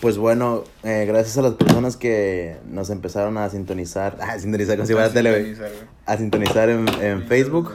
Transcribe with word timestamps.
Pues 0.00 0.18
bueno, 0.18 0.64
eh, 0.82 1.04
gracias 1.06 1.38
a 1.38 1.42
las 1.42 1.54
personas 1.54 1.96
que 1.96 2.58
nos 2.66 2.90
empezaron 2.90 3.38
a 3.38 3.48
sintonizar, 3.48 4.18
a 4.20 4.38
sintonizar 4.38 4.76
como 4.76 4.86
si 4.86 4.92
fuera 4.92 5.12
tele, 5.12 5.56
a 6.06 6.16
sintonizar 6.16 6.68
en, 6.68 6.88
en 7.02 7.26
Facebook. 7.26 7.72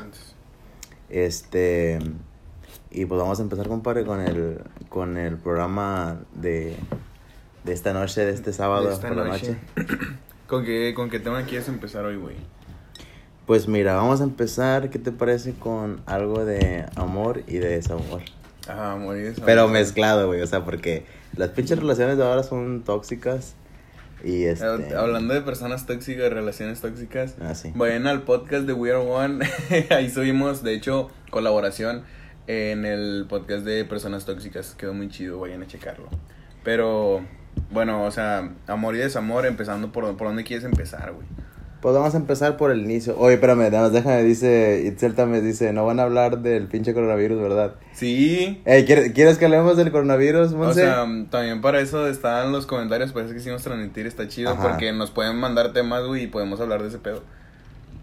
Este 1.10 2.00
y 2.92 3.06
pues 3.06 3.22
vamos 3.22 3.40
a 3.40 3.44
empezar, 3.44 3.68
compadre, 3.68 4.06
con 4.06 4.20
el 4.20 4.62
con 4.90 5.18
el 5.18 5.38
programa 5.38 6.20
de, 6.34 6.76
de 7.64 7.74
esta 7.74 7.94
noche, 7.94 8.26
de 8.26 8.32
este 8.32 8.54
sábado 8.54 8.88
de 8.88 8.94
esta 8.94 9.08
por 9.08 9.18
la 9.18 9.26
noche. 9.26 9.58
¿Con 10.48 10.66
qué, 10.66 10.94
¿Con 10.96 11.12
qué 11.12 11.20
tema 11.20 11.44
quieres 11.44 11.68
empezar 11.68 12.06
hoy, 12.06 12.16
güey? 12.16 12.36
Pues 13.46 13.68
mira, 13.68 13.96
vamos 13.96 14.22
a 14.22 14.24
empezar, 14.24 14.90
¿qué 14.90 14.98
te 14.98 15.12
parece 15.12 15.54
con 15.54 16.02
algo 16.08 16.44
de 16.44 16.86
amor 16.96 17.44
y 17.48 17.58
de 17.58 17.70
desamor? 17.70 18.22
Ah, 18.70 18.96
morir 19.00 19.36
de 19.36 19.42
Pero 19.42 19.68
mezclado, 19.68 20.28
güey, 20.28 20.42
o 20.42 20.48
sea, 20.48 20.64
porque 20.64 21.06
las 21.36 21.50
pinches 21.50 21.80
relaciones 21.80 22.18
de 22.18 22.24
ahora 22.24 22.44
son 22.44 22.84
tóxicas 22.84 23.56
y 24.24 24.44
este 24.44 24.66
Hablando 24.96 25.34
de 25.34 25.42
personas 25.42 25.86
tóxicas, 25.86 26.32
relaciones 26.32 26.82
tóxicas, 26.82 27.36
Ah, 27.42 27.56
sí. 27.56 27.72
vayan 27.76 28.06
al 28.08 28.24
podcast 28.24 28.66
de 28.66 28.74
We 28.74 28.92
Are 28.92 29.00
One. 29.00 29.46
Ahí 29.90 30.10
subimos, 30.10 30.62
de 30.64 30.74
hecho, 30.74 31.10
colaboración 31.30 32.04
en 32.48 32.86
el 32.86 33.26
podcast 33.30 33.64
de 33.64 33.86
personas 33.86 34.26
tóxicas. 34.26 34.76
Quedó 34.76 34.94
muy 34.94 35.08
chido, 35.10 35.40
vayan 35.40 35.64
a 35.64 35.68
checarlo. 35.68 36.10
Pero, 36.64 37.22
bueno, 37.72 38.04
o 38.04 38.12
sea, 38.12 38.52
amor 38.68 38.96
y 38.96 39.00
desamor, 39.00 39.46
empezando 39.46 39.92
por, 39.92 40.18
por 40.18 40.28
dónde 40.28 40.44
quieres 40.44 40.66
empezar, 40.66 41.14
güey. 41.14 41.26
Pues 41.82 41.96
vamos 41.96 42.14
a 42.14 42.18
empezar 42.18 42.58
por 42.58 42.72
el 42.72 42.82
inicio. 42.82 43.18
Oye, 43.18 43.36
espérame, 43.36 43.70
nada 43.72 43.84
más 43.84 43.94
déjame, 43.94 44.22
dice, 44.24 44.84
Itzel 44.86 45.16
también 45.16 45.46
dice, 45.46 45.72
no 45.72 45.86
van 45.86 46.02
a 46.02 46.04
hablar 46.04 46.40
del 46.40 46.68
pinche 46.68 46.94
coronavirus, 46.94 47.40
¿verdad? 47.42 47.76
Sí, 47.94 48.62
Ey, 48.66 48.84
¿quieres, 48.84 49.14
¿quieres 49.14 49.38
que 49.38 49.46
hablemos 49.46 49.78
del 49.78 49.90
coronavirus, 49.90 50.52
O 50.52 50.58
Monse? 50.58 50.82
sea, 50.82 51.06
también 51.30 51.62
para 51.62 51.80
eso 51.80 52.06
están 52.08 52.52
los 52.52 52.66
comentarios, 52.66 53.14
parece 53.14 53.34
que 53.34 53.40
hicimos 53.40 53.64
transmitir, 53.64 54.08
está 54.08 54.28
chido, 54.28 54.50
Ajá. 54.52 54.70
porque 54.72 54.92
nos 54.92 55.12
pueden 55.12 55.38
mandar 55.38 55.72
temas, 55.72 56.06
güey, 56.06 56.24
y 56.24 56.28
podemos 56.28 56.60
hablar 56.60 56.82
de 56.82 56.90
ese 56.90 56.98
pedo. 56.98 57.24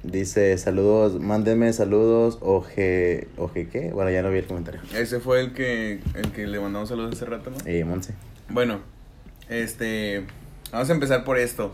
Dice, 0.03 0.57
saludos, 0.57 1.21
mándenme 1.21 1.71
saludos, 1.75 2.39
oje, 2.41 3.29
oje, 3.37 3.69
¿qué? 3.69 3.91
Bueno, 3.93 4.11
ya 4.11 4.23
no 4.23 4.31
vi 4.31 4.39
el 4.39 4.47
comentario. 4.47 4.81
Ese 4.95 5.21
fue 5.21 5.41
el 5.41 5.53
que, 5.53 6.01
el 6.15 6.33
que 6.33 6.47
le 6.47 6.61
mandamos 6.61 6.89
saludos 6.89 7.13
hace 7.15 7.27
rato, 7.27 7.51
¿no? 7.51 7.57
Eh, 7.67 7.85
Monse. 7.85 8.15
Bueno, 8.49 8.81
este, 9.51 10.25
vamos 10.73 10.89
a 10.89 10.93
empezar 10.93 11.25
por 11.25 11.39
esto. 11.39 11.73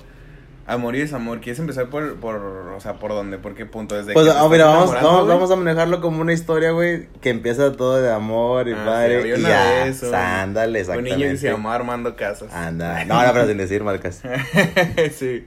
Amor 0.65 0.95
y 0.95 1.01
desamor, 1.01 1.41
¿quieres 1.41 1.59
empezar 1.59 1.89
por, 1.91 2.17
por, 2.21 2.37
o 2.37 2.81
sea, 2.81 2.95
por 3.01 3.11
dónde? 3.11 3.37
¿Por 3.39 3.55
qué 3.57 3.67
punto? 3.67 3.97
Desde 3.97 4.13
Pues, 4.13 4.27
que 4.27 4.33
vamos, 4.33 4.93
vamos, 4.93 5.27
vamos 5.27 5.51
a 5.51 5.57
manejarlo 5.57 6.01
como 6.01 6.21
una 6.21 6.33
historia, 6.33 6.71
güey, 6.71 7.09
que 7.21 7.31
empieza 7.31 7.73
todo 7.73 8.01
de 8.01 8.13
amor 8.13 8.69
y 8.69 8.73
Ah, 8.73 8.85
padre. 8.87 9.37
y 9.37 9.43
ya, 9.43 9.85
vez, 9.85 10.03
un- 10.05 10.15
ándale, 10.15 10.71
Un 10.71 10.77
exactamente. 10.77 11.17
niño 11.17 11.31
que 11.33 11.37
se 11.37 11.51
llamaba 11.51 11.75
Armando 11.75 12.15
Casas. 12.15 12.53
Anda, 12.53 13.05
no, 13.07 13.27
no, 13.27 13.33
pero 13.33 13.49
sin 13.49 13.57
decir 13.59 13.83
marcas. 13.83 14.23
sí, 15.19 15.45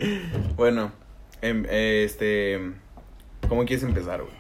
bueno, 0.58 0.92
em, 1.42 1.66
este, 1.70 2.60
¿cómo 3.48 3.64
quieres 3.66 3.84
empezar, 3.86 4.22
güey? 4.22 4.34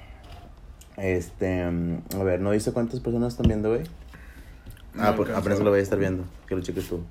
Este, 0.97 1.65
mm, 1.69 1.99
a 2.19 2.23
ver, 2.23 2.41
¿no 2.41 2.51
dice 2.51 2.73
cuántas 2.73 2.99
personas 2.99 3.33
están 3.33 3.47
viendo, 3.47 3.69
güey? 3.69 3.83
No 4.93 5.03
ah, 5.03 5.13
pues 5.15 5.29
apenas 5.29 5.59
lo 5.59 5.69
voy 5.69 5.79
a 5.79 5.83
estar 5.83 5.99
viendo, 5.99 6.25
que 6.47 6.55
lo 6.55 6.61
cheques 6.61 6.87
tú. 6.89 7.03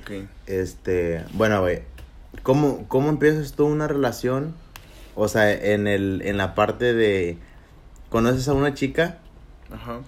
Ok. 0.00 0.26
Este, 0.46 1.22
bueno, 1.34 1.60
güey, 1.60 1.82
¿cómo, 2.42 2.86
¿cómo 2.88 3.08
empiezas 3.08 3.52
tú 3.52 3.66
una 3.66 3.88
relación? 3.88 4.54
O 5.14 5.28
sea, 5.28 5.52
en, 5.52 5.86
el, 5.86 6.22
en 6.24 6.36
la 6.36 6.54
parte 6.54 6.94
de, 6.94 7.36
conoces 8.08 8.48
a 8.48 8.54
una 8.54 8.74
chica 8.74 9.18
Ajá. 9.70 10.00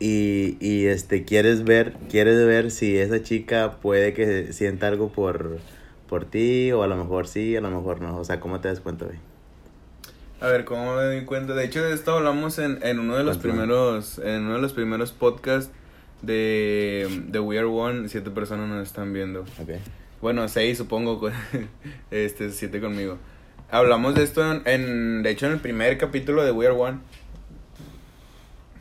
y, 0.00 0.56
y 0.60 0.86
este, 0.86 1.24
quieres 1.24 1.64
ver, 1.64 1.94
quieres 2.10 2.44
ver 2.44 2.70
si 2.70 2.98
esa 2.98 3.22
chica 3.22 3.76
puede 3.80 4.14
que 4.14 4.52
sienta 4.52 4.88
algo 4.88 5.10
por, 5.10 5.58
por 6.08 6.24
ti, 6.24 6.72
o 6.72 6.82
a 6.82 6.86
lo 6.86 6.96
mejor 6.96 7.28
sí, 7.28 7.56
a 7.56 7.60
lo 7.60 7.70
mejor 7.70 8.00
no. 8.00 8.16
O 8.18 8.24
sea, 8.24 8.40
¿cómo 8.40 8.60
te 8.60 8.68
das 8.68 8.80
cuenta, 8.80 9.04
güey? 9.04 9.18
A 10.40 10.46
ver, 10.48 10.64
¿cómo 10.64 10.94
me 10.94 11.02
doy 11.02 11.24
cuenta? 11.24 11.54
De 11.54 11.64
hecho, 11.64 11.82
de 11.82 11.92
esto 11.92 12.12
hablamos 12.12 12.58
en, 12.58 12.78
en 12.82 13.00
uno 13.00 13.16
de 13.16 13.24
los 13.24 13.38
primeros, 13.38 14.18
en 14.18 14.42
uno 14.42 14.54
de 14.54 14.60
los 14.60 14.72
primeros 14.72 15.10
podcasts 15.10 15.72
de, 16.22 17.24
de 17.26 17.40
We 17.40 17.58
Are 17.58 17.66
One, 17.66 18.08
siete 18.08 18.30
personas 18.30 18.68
nos 18.68 18.86
están 18.86 19.12
viendo. 19.12 19.40
Ok. 19.40 19.70
Bueno, 20.20 20.48
seis 20.48 20.78
supongo, 20.78 21.30
este, 22.10 22.50
siete 22.50 22.80
conmigo. 22.80 23.18
Hablamos 23.70 24.14
de 24.14 24.24
esto 24.24 24.50
en, 24.50 24.62
en- 24.66 25.22
de 25.22 25.30
hecho, 25.30 25.46
en 25.46 25.52
el 25.52 25.60
primer 25.60 25.98
capítulo 25.98 26.44
de 26.44 26.52
We 26.52 26.66
Are 26.66 26.74
One. 26.74 26.98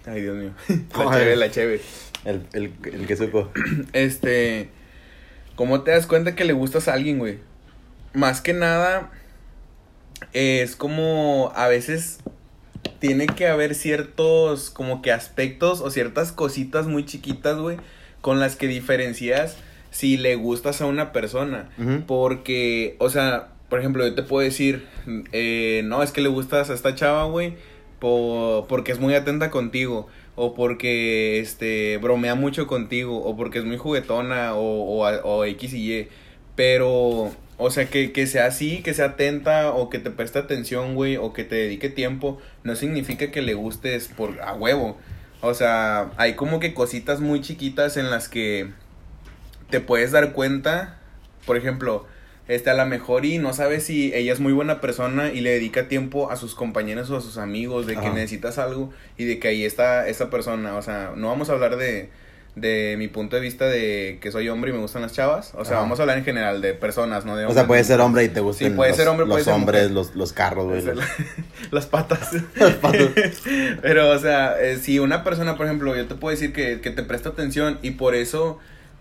Ay, 0.06 0.22
Dios 0.22 0.38
mío. 0.38 0.52
La 0.98 1.12
cheve, 1.12 1.36
la 1.36 1.52
cheve. 1.52 1.82
El, 2.26 2.48
el, 2.54 2.74
el 2.92 3.06
que 3.08 3.16
supo. 3.16 3.52
Este, 3.94 4.70
¿cómo 5.56 5.82
te 5.84 5.92
das 5.92 6.08
cuenta 6.08 6.36
que 6.36 6.46
le 6.46 6.54
gustas 6.54 6.88
a 6.88 6.94
alguien, 6.94 7.20
güey? 7.20 7.40
Más 8.14 8.42
que 8.42 8.54
nada, 8.54 9.12
es 10.34 10.76
como 10.76 11.52
a 11.56 11.68
veces 11.68 12.20
tiene 13.00 13.28
que 13.28 13.48
haber 13.48 13.76
ciertos 13.76 14.70
como 14.72 15.02
que 15.02 15.12
aspectos 15.12 15.82
o 15.82 15.92
ciertas 15.92 16.32
cositas 16.32 16.88
muy 16.88 17.06
chiquitas, 17.06 17.58
güey, 17.58 17.78
con 18.22 18.40
las 18.40 18.56
que 18.56 18.68
diferencias 18.68 19.58
si 19.98 20.16
le 20.18 20.36
gustas 20.36 20.82
a 20.82 20.86
una 20.86 21.12
persona. 21.12 21.70
Porque, 22.06 22.96
o 23.00 23.10
sea, 23.10 23.50
por 23.70 23.80
ejemplo, 23.80 24.06
yo 24.08 24.14
te 24.16 24.24
puedo 24.24 24.44
decir, 24.44 24.86
eh, 25.32 25.82
no, 25.86 26.04
es 26.04 26.12
que 26.12 26.22
le 26.22 26.30
gustas 26.30 26.70
a 26.70 26.74
esta 26.74 26.94
chava, 26.96 27.26
güey, 27.26 27.56
po- 28.00 28.66
porque 28.70 28.92
es 28.92 29.00
muy 29.00 29.14
atenta 29.16 29.50
contigo, 29.50 30.08
o 30.36 30.54
porque, 30.54 31.40
este, 31.40 31.98
bromea 31.98 32.36
mucho 32.36 32.68
contigo, 32.68 33.18
o 33.24 33.36
porque 33.36 33.58
es 33.60 33.66
muy 33.66 33.78
juguetona, 33.78 34.54
o, 34.56 35.02
o, 35.02 35.08
o 35.24 35.46
X 35.46 35.74
y 35.74 35.92
Y, 35.94 36.08
pero, 36.56 37.32
o 37.58 37.70
sea, 37.72 37.90
que, 37.90 38.12
que 38.12 38.28
sea 38.28 38.46
así, 38.46 38.82
que 38.84 38.94
sea 38.94 39.06
atenta, 39.06 39.72
o 39.72 39.90
que 39.90 40.00
te 40.00 40.12
preste 40.12 40.38
atención, 40.40 40.96
güey, 40.96 41.18
o 41.18 41.34
que 41.34 41.44
te 41.44 41.56
dedique 41.56 41.90
tiempo, 41.90 42.38
no 42.64 42.76
significa 42.76 43.32
que 43.32 43.42
le 43.42 43.54
gustes 43.56 44.10
por 44.16 44.40
a 44.42 44.54
huevo. 44.54 44.98
O 45.42 45.54
sea, 45.54 46.12
hay 46.18 46.34
como 46.34 46.60
que 46.60 46.74
cositas 46.74 47.20
muy 47.20 47.42
chiquitas 47.42 47.96
en 47.98 48.10
las 48.10 48.28
que 48.30 48.70
te 49.70 49.80
puedes 49.80 50.12
dar 50.12 50.34
cuenta, 50.34 50.98
por 51.46 51.58
ejemplo, 51.58 52.06
este 52.48 52.70
a 52.70 52.74
lo 52.76 52.86
mejor 52.86 53.26
y 53.26 53.40
no 53.40 53.52
sabes 53.54 53.84
si 53.84 54.14
ella 54.16 54.32
es 54.32 54.40
muy 54.40 54.54
buena 54.54 54.80
persona 54.80 55.32
y 55.34 55.42
le 55.42 55.50
dedica 55.52 55.88
tiempo 55.90 56.32
a 56.32 56.38
sus 56.38 56.56
compañeros 56.56 57.10
o 57.10 57.18
a 57.18 57.22
sus 57.22 57.38
amigos 57.38 57.86
de 57.88 57.98
que 57.98 58.10
necesitas 58.10 58.58
algo 58.58 58.94
y 59.18 59.26
de 59.26 59.38
que 59.40 59.50
ahí 59.50 59.66
está 59.66 60.08
esa 60.08 60.30
persona, 60.30 60.76
o 60.78 60.82
sea, 60.82 61.12
no 61.16 61.28
vamos 61.28 61.50
a 61.50 61.54
hablar 61.54 61.76
de 61.78 62.10
de 62.56 62.96
mi 62.98 63.08
punto 63.08 63.36
de 63.36 63.44
vista 63.44 63.68
de 63.68 64.18
que 64.20 64.32
soy 64.32 64.50
hombre 64.50 64.72
y 64.72 64.74
me 64.74 64.80
gustan 64.80 65.04
las 65.04 65.14
chavas, 65.14 65.52
o 65.54 65.64
sea, 65.64 65.74
Ajá. 65.76 65.82
vamos 65.84 66.00
a 66.00 66.02
hablar 66.02 66.18
en 66.18 66.24
general 66.24 66.60
de 66.60 66.74
personas, 66.74 67.24
no 67.24 67.36
de 67.36 67.46
O 67.46 67.50
sea, 67.50 67.62
hombres. 67.62 67.68
puede 67.68 67.84
ser 67.84 68.00
hombre 68.02 68.24
y 68.24 68.30
te 68.30 68.40
gustan 68.40 68.70
Sí, 68.70 68.74
puede 68.76 68.90
los, 68.90 68.98
ser 68.98 69.08
hombre, 69.10 69.26
los 69.28 69.34
puede 69.36 69.44
ser 69.46 69.54
hombres, 69.54 69.92
los, 69.92 70.16
los 70.16 70.34
carros, 70.34 70.66
güey. 70.66 70.82
los- 70.84 71.06
Las 71.72 71.86
patas. 71.86 72.32
Las 72.56 72.74
patas. 72.76 73.10
Pero, 73.84 74.10
o 74.10 74.18
sea, 74.18 74.56
eh, 74.60 74.78
si 74.78 74.98
una 74.98 75.24
persona, 75.24 75.56
por 75.56 75.68
ejemplo, 75.68 75.96
yo 75.96 76.08
te 76.08 76.16
puedo 76.16 76.32
decir 76.32 76.52
que, 76.52 76.82
que 76.82 76.90
te 76.90 77.04
presta 77.04 77.30
atención 77.30 77.78
y 77.84 77.92
por 77.92 78.16
eso 78.16 78.58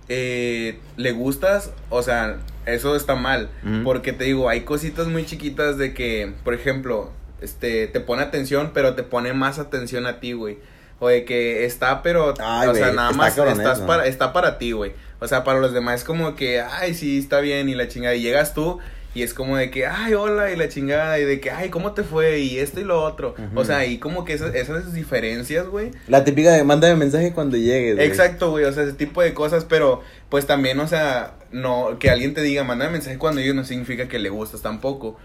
eh, 0.09 0.79
le 0.97 1.13
gustas, 1.13 1.73
o 1.91 2.03
sea, 2.03 2.39
eso 2.65 2.97
está 2.97 3.15
mal. 3.15 3.49
Porque 3.85 4.13
te 4.13 4.25
digo, 4.25 4.49
hay 4.49 4.63
cositas 4.63 5.07
muy 5.07 5.25
chiquitas 5.25 5.79
de 5.79 5.95
que, 5.95 6.33
por 6.45 6.55
ejemplo, 6.55 7.11
este, 7.41 7.87
te 7.87 8.01
pone 8.01 8.23
atención, 8.23 8.71
pero 8.75 8.95
te 8.95 9.03
pone 9.03 9.33
más 9.33 9.59
atención 9.59 10.07
a 10.07 10.21
ti, 10.21 10.33
güey. 10.33 10.59
O 10.99 11.09
de 11.09 11.25
que 11.25 11.67
está, 11.67 12.03
pero, 12.03 12.33
Ay, 12.39 12.69
o 12.69 12.75
sea, 12.75 12.93
nada 12.93 13.11
está 13.11 13.19
más 13.19 13.39
estás 13.39 13.81
para, 13.81 14.07
está 14.07 14.33
para 14.33 14.59
ti, 14.59 14.73
güey. 14.73 14.95
O 15.21 15.29
sea, 15.29 15.45
para 15.45 15.61
los 15.61 15.73
demás 15.73 16.01
es 16.01 16.05
como 16.05 16.35
que, 16.35 16.61
ay, 16.61 16.95
sí, 16.95 17.19
está 17.19 17.41
bien 17.41 17.69
y 17.69 17.75
la 17.75 17.89
chingada. 17.89 18.15
Y 18.15 18.23
llegas 18.23 18.55
tú 18.55 18.79
y 19.17 19.23
es 19.23 19.33
como 19.33 19.57
de 19.57 19.71
que, 19.71 19.87
ay, 19.87 20.13
hola 20.13 20.53
y 20.53 20.57
la 20.57 20.69
chingada. 20.69 21.19
Y 21.19 21.25
de 21.25 21.41
que, 21.41 21.51
ay, 21.51 21.71
¿cómo 21.71 21.93
te 21.93 22.03
fue? 22.03 22.41
Y 22.41 22.59
esto 22.59 22.81
y 22.81 22.85
lo 22.85 23.03
otro. 23.03 23.35
O 23.55 23.65
sea, 23.65 23.87
y 23.87 23.97
como 23.97 24.27
que 24.27 24.35
esas, 24.35 24.55
esas 24.55 24.93
diferencias, 24.93 25.67
güey. 25.69 25.91
La 26.07 26.23
típica 26.23 26.53
de 26.53 26.65
mándame 26.65 26.97
mensaje 26.97 27.33
cuando 27.33 27.57
llegues, 27.57 27.95
güey. 27.95 28.07
Exacto, 28.07 28.51
güey, 28.51 28.67
o 28.67 28.73
sea, 28.75 28.83
ese 28.83 28.93
tipo 28.93 29.23
de 29.23 29.33
cosas, 29.33 29.65
pero 29.65 30.03
pues 30.29 30.47
también, 30.47 30.79
o 30.81 30.87
sea, 30.87 31.33
no, 31.51 31.99
que 31.99 32.11
alguien 32.11 32.35
te 32.35 32.43
diga, 32.43 32.63
mándame 32.63 32.93
mensaje 32.93 33.17
cuando 33.17 33.41
yo 33.41 33.55
no 33.55 33.65
significa 33.65 34.07
que 34.07 34.19
le 34.19 34.29
gustas 34.29 34.61
tampoco. 34.61 35.17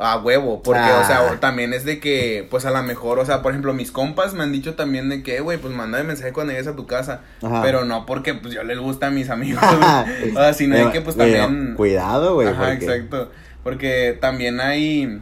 A 0.00 0.16
huevo, 0.18 0.62
porque, 0.62 0.80
Ah. 0.80 1.00
o 1.02 1.06
sea, 1.06 1.40
también 1.40 1.72
es 1.74 1.84
de 1.84 1.98
que, 1.98 2.46
pues 2.50 2.64
a 2.64 2.70
lo 2.70 2.80
mejor, 2.84 3.18
o 3.18 3.26
sea, 3.26 3.42
por 3.42 3.50
ejemplo, 3.50 3.74
mis 3.74 3.90
compas 3.90 4.32
me 4.32 4.44
han 4.44 4.52
dicho 4.52 4.74
también 4.76 5.08
de 5.08 5.24
que, 5.24 5.40
güey, 5.40 5.58
pues 5.58 5.74
mándame 5.74 6.04
mensaje 6.04 6.32
cuando 6.32 6.52
llegues 6.52 6.68
a 6.68 6.76
tu 6.76 6.86
casa. 6.86 7.22
Ajá. 7.42 7.62
Pero 7.62 7.84
no 7.84 8.06
porque, 8.06 8.34
pues 8.34 8.54
yo 8.54 8.62
les 8.62 8.78
gusta 8.78 9.08
a 9.08 9.10
mis 9.10 9.28
amigos, 9.28 9.60
o 10.30 10.34
sea, 10.34 10.54
sino 10.54 10.76
de 10.76 10.92
que, 10.92 11.00
pues 11.00 11.16
también. 11.16 11.74
cuidado, 11.76 12.34
güey. 12.34 12.46
Ajá, 12.46 12.66
porque- 12.68 12.84
exacto. 12.84 13.32
Porque 13.64 14.16
también 14.20 14.60
hay, 14.60 15.20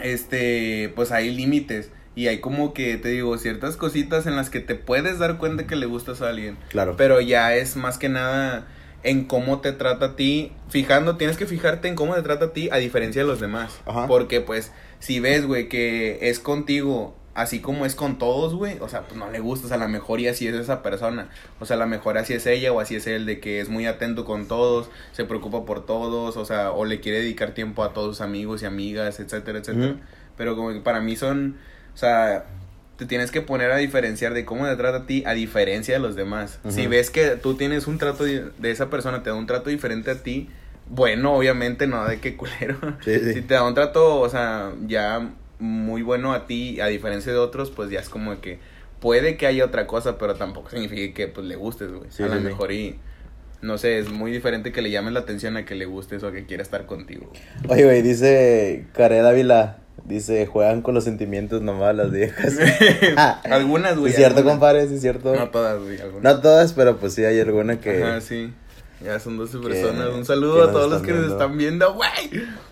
este, 0.00 0.92
pues 0.94 1.12
hay 1.12 1.34
límites. 1.34 1.90
Y 2.14 2.26
hay 2.26 2.40
como 2.40 2.74
que, 2.74 2.96
te 2.96 3.10
digo, 3.10 3.38
ciertas 3.38 3.76
cositas 3.76 4.26
en 4.26 4.34
las 4.34 4.50
que 4.50 4.58
te 4.60 4.74
puedes 4.74 5.18
dar 5.20 5.38
cuenta 5.38 5.66
que 5.68 5.76
le 5.76 5.86
gustas 5.86 6.20
a 6.20 6.28
alguien. 6.30 6.56
Claro. 6.68 6.94
Pero 6.96 7.20
ya 7.20 7.54
es 7.54 7.76
más 7.76 7.96
que 7.96 8.08
nada 8.08 8.66
en 9.02 9.24
cómo 9.24 9.60
te 9.60 9.72
trata 9.72 10.06
a 10.06 10.16
ti. 10.16 10.52
Fijando, 10.68 11.16
tienes 11.16 11.36
que 11.36 11.46
fijarte 11.46 11.88
en 11.88 11.94
cómo 11.94 12.14
te 12.14 12.22
trata 12.22 12.46
a 12.46 12.52
ti 12.52 12.68
a 12.72 12.76
diferencia 12.76 13.22
de 13.22 13.28
los 13.28 13.40
demás. 13.40 13.80
Ajá. 13.86 14.06
Porque 14.06 14.40
pues, 14.40 14.72
si 14.98 15.20
ves, 15.20 15.46
güey, 15.46 15.68
que 15.68 16.18
es 16.28 16.40
contigo 16.40 17.14
así 17.38 17.60
como 17.60 17.86
es 17.86 17.94
con 17.94 18.18
todos, 18.18 18.52
güey, 18.54 18.78
o 18.80 18.88
sea, 18.88 19.02
pues 19.02 19.16
no 19.16 19.30
le 19.30 19.38
gusta, 19.38 19.66
o 19.66 19.68
sea, 19.68 19.76
a 19.76 19.80
lo 19.80 19.88
mejor 19.88 20.18
y 20.18 20.26
así 20.26 20.48
es 20.48 20.56
esa 20.56 20.82
persona, 20.82 21.28
o 21.60 21.66
sea, 21.66 21.76
a 21.76 21.78
lo 21.78 21.86
mejor 21.86 22.18
así 22.18 22.32
es 22.32 22.46
ella 22.46 22.72
o 22.72 22.80
así 22.80 22.96
es 22.96 23.06
él, 23.06 23.26
de 23.26 23.38
que 23.38 23.60
es 23.60 23.68
muy 23.68 23.86
atento 23.86 24.24
con 24.24 24.48
todos, 24.48 24.90
se 25.12 25.24
preocupa 25.24 25.64
por 25.64 25.86
todos, 25.86 26.36
o 26.36 26.44
sea, 26.44 26.72
o 26.72 26.84
le 26.84 26.98
quiere 26.98 27.20
dedicar 27.20 27.52
tiempo 27.54 27.84
a 27.84 27.92
todos 27.92 28.16
sus 28.16 28.22
amigos 28.22 28.62
y 28.62 28.66
amigas, 28.66 29.20
etcétera, 29.20 29.60
etcétera. 29.60 29.94
Pero 30.36 30.56
como 30.56 30.72
que 30.72 30.80
para 30.80 31.00
mí 31.00 31.14
son, 31.14 31.58
o 31.94 31.96
sea, 31.96 32.44
te 32.98 33.06
tienes 33.06 33.30
que 33.30 33.40
poner 33.42 33.70
a 33.70 33.76
diferenciar 33.76 34.34
de 34.34 34.44
cómo 34.44 34.66
te 34.66 34.74
trata 34.74 34.98
a 34.98 35.06
ti 35.06 35.22
a 35.24 35.32
diferencia 35.32 35.94
de 35.94 36.00
los 36.00 36.16
demás. 36.16 36.58
Si 36.68 36.88
ves 36.88 37.10
que 37.10 37.36
tú 37.36 37.54
tienes 37.54 37.86
un 37.86 37.96
trato 37.96 38.24
de, 38.24 38.50
esa 38.64 38.90
persona, 38.90 39.22
te 39.22 39.30
da 39.30 39.36
un 39.36 39.46
trato 39.46 39.70
diferente 39.70 40.10
a 40.10 40.16
ti, 40.16 40.48
bueno, 40.90 41.36
obviamente 41.36 41.86
no 41.86 42.04
de 42.06 42.18
qué 42.18 42.36
culero. 42.36 42.76
Sí, 43.04 43.14
sí. 43.22 43.34
Si 43.34 43.42
te 43.42 43.54
da 43.54 43.62
un 43.62 43.74
trato, 43.74 44.18
o 44.18 44.28
sea, 44.28 44.72
ya 44.88 45.30
muy 45.60 46.02
bueno 46.02 46.32
a 46.32 46.46
ti, 46.48 46.80
a 46.80 46.88
diferencia 46.88 47.30
de 47.30 47.38
otros, 47.38 47.70
pues 47.70 47.88
ya 47.88 48.00
es 48.00 48.08
como 48.08 48.32
de 48.32 48.40
que 48.40 48.58
puede 48.98 49.36
que 49.36 49.46
haya 49.46 49.64
otra 49.64 49.86
cosa, 49.86 50.18
pero 50.18 50.34
tampoco 50.34 50.70
significa 50.70 51.14
que 51.14 51.28
pues 51.28 51.46
le 51.46 51.54
gustes, 51.54 51.92
güey. 51.92 52.10
Sí, 52.10 52.24
a 52.24 52.26
lo 52.26 52.40
mejor 52.40 52.72
y 52.72 52.98
no 53.62 53.78
sé, 53.78 54.00
es 54.00 54.10
muy 54.10 54.32
diferente 54.32 54.72
que 54.72 54.82
le 54.82 54.90
llames 54.90 55.12
la 55.12 55.20
atención 55.20 55.56
a 55.56 55.64
que 55.64 55.76
le 55.76 55.86
gustes 55.86 56.24
o 56.24 56.26
a 56.26 56.32
que 56.32 56.46
quiera 56.46 56.64
estar 56.64 56.86
contigo. 56.86 57.32
Oye, 57.68 57.84
güey, 57.84 58.02
dice 58.02 58.86
Karel 58.92 59.24
Ávila, 59.24 59.78
dice, 60.08 60.46
juegan 60.46 60.82
con 60.82 60.94
los 60.94 61.04
sentimientos 61.04 61.62
nomás 61.62 61.94
las 61.94 62.10
viejas. 62.10 62.54
algunas, 63.44 63.94
Sí 63.94 63.98
güey. 64.00 64.10
es 64.10 64.16
cierto, 64.16 64.38
algunas. 64.38 64.54
compadre, 64.58 64.82
es 64.84 65.00
cierto. 65.00 65.34
No 65.34 65.48
todas, 65.50 65.80
güey. 65.82 66.00
algunas. 66.00 66.22
No 66.22 66.40
todas, 66.40 66.72
pero 66.72 66.96
pues 66.96 67.14
sí 67.14 67.24
hay 67.24 67.38
alguna 67.40 67.80
que... 67.80 68.02
Ajá, 68.02 68.20
sí. 68.20 68.52
Ya 69.04 69.20
son 69.20 69.36
12 69.36 69.60
que- 69.60 69.68
personas. 69.68 70.08
Un 70.08 70.24
saludo 70.24 70.64
a 70.64 70.72
todos 70.72 70.90
los 70.90 71.02
que 71.02 71.12
nos 71.12 71.30
están 71.30 71.56
viendo, 71.56 71.94
güey. 71.94 72.10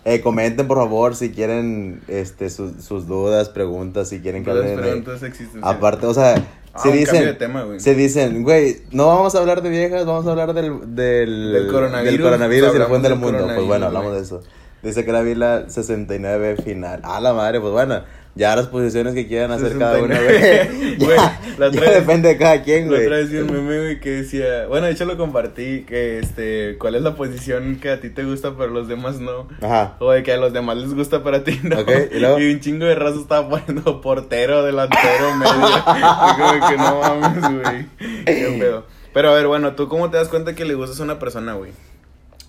Eh, 0.03 0.19
comenten, 0.19 0.67
por 0.67 0.77
favor, 0.77 1.15
si 1.15 1.29
quieren 1.31 2.01
este, 2.09 2.49
sus, 2.49 2.83
sus 2.83 3.07
dudas, 3.07 3.47
preguntas, 3.47 4.09
si 4.09 4.19
quieren 4.19 4.43
que 4.43 4.49
Las 4.53 4.59
hablen 4.63 4.77
preguntas 4.79 5.23
existenciales. 5.23 5.63
Aparte, 5.77 6.05
o 6.05 6.13
sea, 6.13 6.35
Ah, 6.73 6.79
se 6.83 6.89
un 6.89 6.97
dicen... 6.97 7.37
tema, 7.39 7.63
güey. 7.63 7.79
Se 7.79 7.95
dicen, 7.95 8.43
güey, 8.43 8.81
no 8.91 9.07
vamos 9.07 9.33
a 9.33 9.39
hablar 9.39 9.63
de 9.63 9.69
viejas, 9.69 10.05
vamos 10.05 10.27
a 10.27 10.31
hablar 10.31 10.53
del, 10.53 10.95
del, 10.95 11.53
Del 11.53 11.67
coronavirus, 11.71 12.11
del 12.11 12.21
coronavirus 12.21 12.67
y 12.73 12.75
el 12.75 12.81
hablamos 12.83 12.97
fin 12.97 13.03
del 13.03 13.11
del 13.13 13.19
mundo. 13.19 13.45
Pues 13.55 13.65
bueno, 13.67 13.85
hablamos 13.87 14.13
de 14.13 14.19
eso. 14.19 14.43
Dice 14.83 15.03
que 15.05 15.11
la 15.11 15.21
Vila 15.21 15.65
69 15.69 16.57
final. 16.63 17.01
Ah, 17.03 17.19
la 17.19 17.33
madre, 17.33 17.59
pues 17.59 17.73
bueno, 17.73 18.03
ya 18.35 18.55
las 18.55 18.67
posiciones 18.67 19.15
que 19.15 19.27
quieran 19.27 19.51
hacer 19.51 19.77
cada 19.77 19.97
uno, 20.01 20.13
69. 20.15 20.95
güey. 20.97 20.97
Ya, 21.17 21.41
la 21.57 21.69
ya 21.71 21.79
otra 21.79 21.91
vez- 21.91 21.99
depende 22.01 22.29
de 22.29 22.37
cada 22.37 22.61
quien, 22.63 22.83
La 22.83 22.95
güey. 22.97 23.05
otra 23.07 23.17
vez 23.17 23.31
vi 23.31 23.37
un 23.39 23.47
meme, 23.51 23.77
güey, 23.79 23.99
que 23.99 24.09
decía, 24.11 24.67
bueno, 24.67 24.85
de 24.85 24.93
hecho 24.93 25.05
lo 25.05 25.17
compartí, 25.17 25.81
que 25.83 26.19
este, 26.19 26.77
¿cuál 26.79 26.93
es 26.95 27.01
la 27.01 27.15
posición 27.15 27.77
que 27.81 27.89
a 27.89 27.99
ti 27.99 28.09
te 28.11 28.23
gusta 28.23 28.51
pero 28.55 28.65
a 28.69 28.73
los 28.73 28.87
demás 28.87 29.19
no? 29.19 29.47
Ajá. 29.61 29.95
O 29.99 30.11
de 30.11 30.21
que 30.23 30.33
a 30.33 30.37
los 30.37 30.53
demás 30.53 30.77
les 30.77 30.93
gusta 30.93 31.23
pero 31.23 31.37
a 31.37 31.43
ti 31.43 31.59
no. 31.63 31.79
Ok, 31.79 31.89
¿y 32.15 32.19
luego? 32.19 32.35
un 32.37 32.59
chingo 32.59 32.85
de 32.85 32.95
raza 32.95 33.19
estaba 33.19 33.49
poniendo 33.49 33.99
portero, 34.01 34.63
delantero, 34.63 35.35
medio. 35.37 35.51
Y 35.51 36.39
como 36.39 36.67
que 36.69 36.77
no 36.77 36.99
mames, 37.01 37.61
güey. 37.61 37.85
Qué 38.25 38.57
pedo. 38.59 38.85
Pero 39.13 39.31
a 39.31 39.33
ver, 39.33 39.47
bueno, 39.47 39.73
¿tú 39.73 39.87
cómo 39.87 40.11
te 40.11 40.17
das 40.17 40.27
cuenta 40.29 40.53
que 40.53 40.65
le 40.65 40.75
gustas 40.75 40.99
a 40.99 41.03
una 41.03 41.17
persona, 41.17 41.53
güey? 41.53 41.71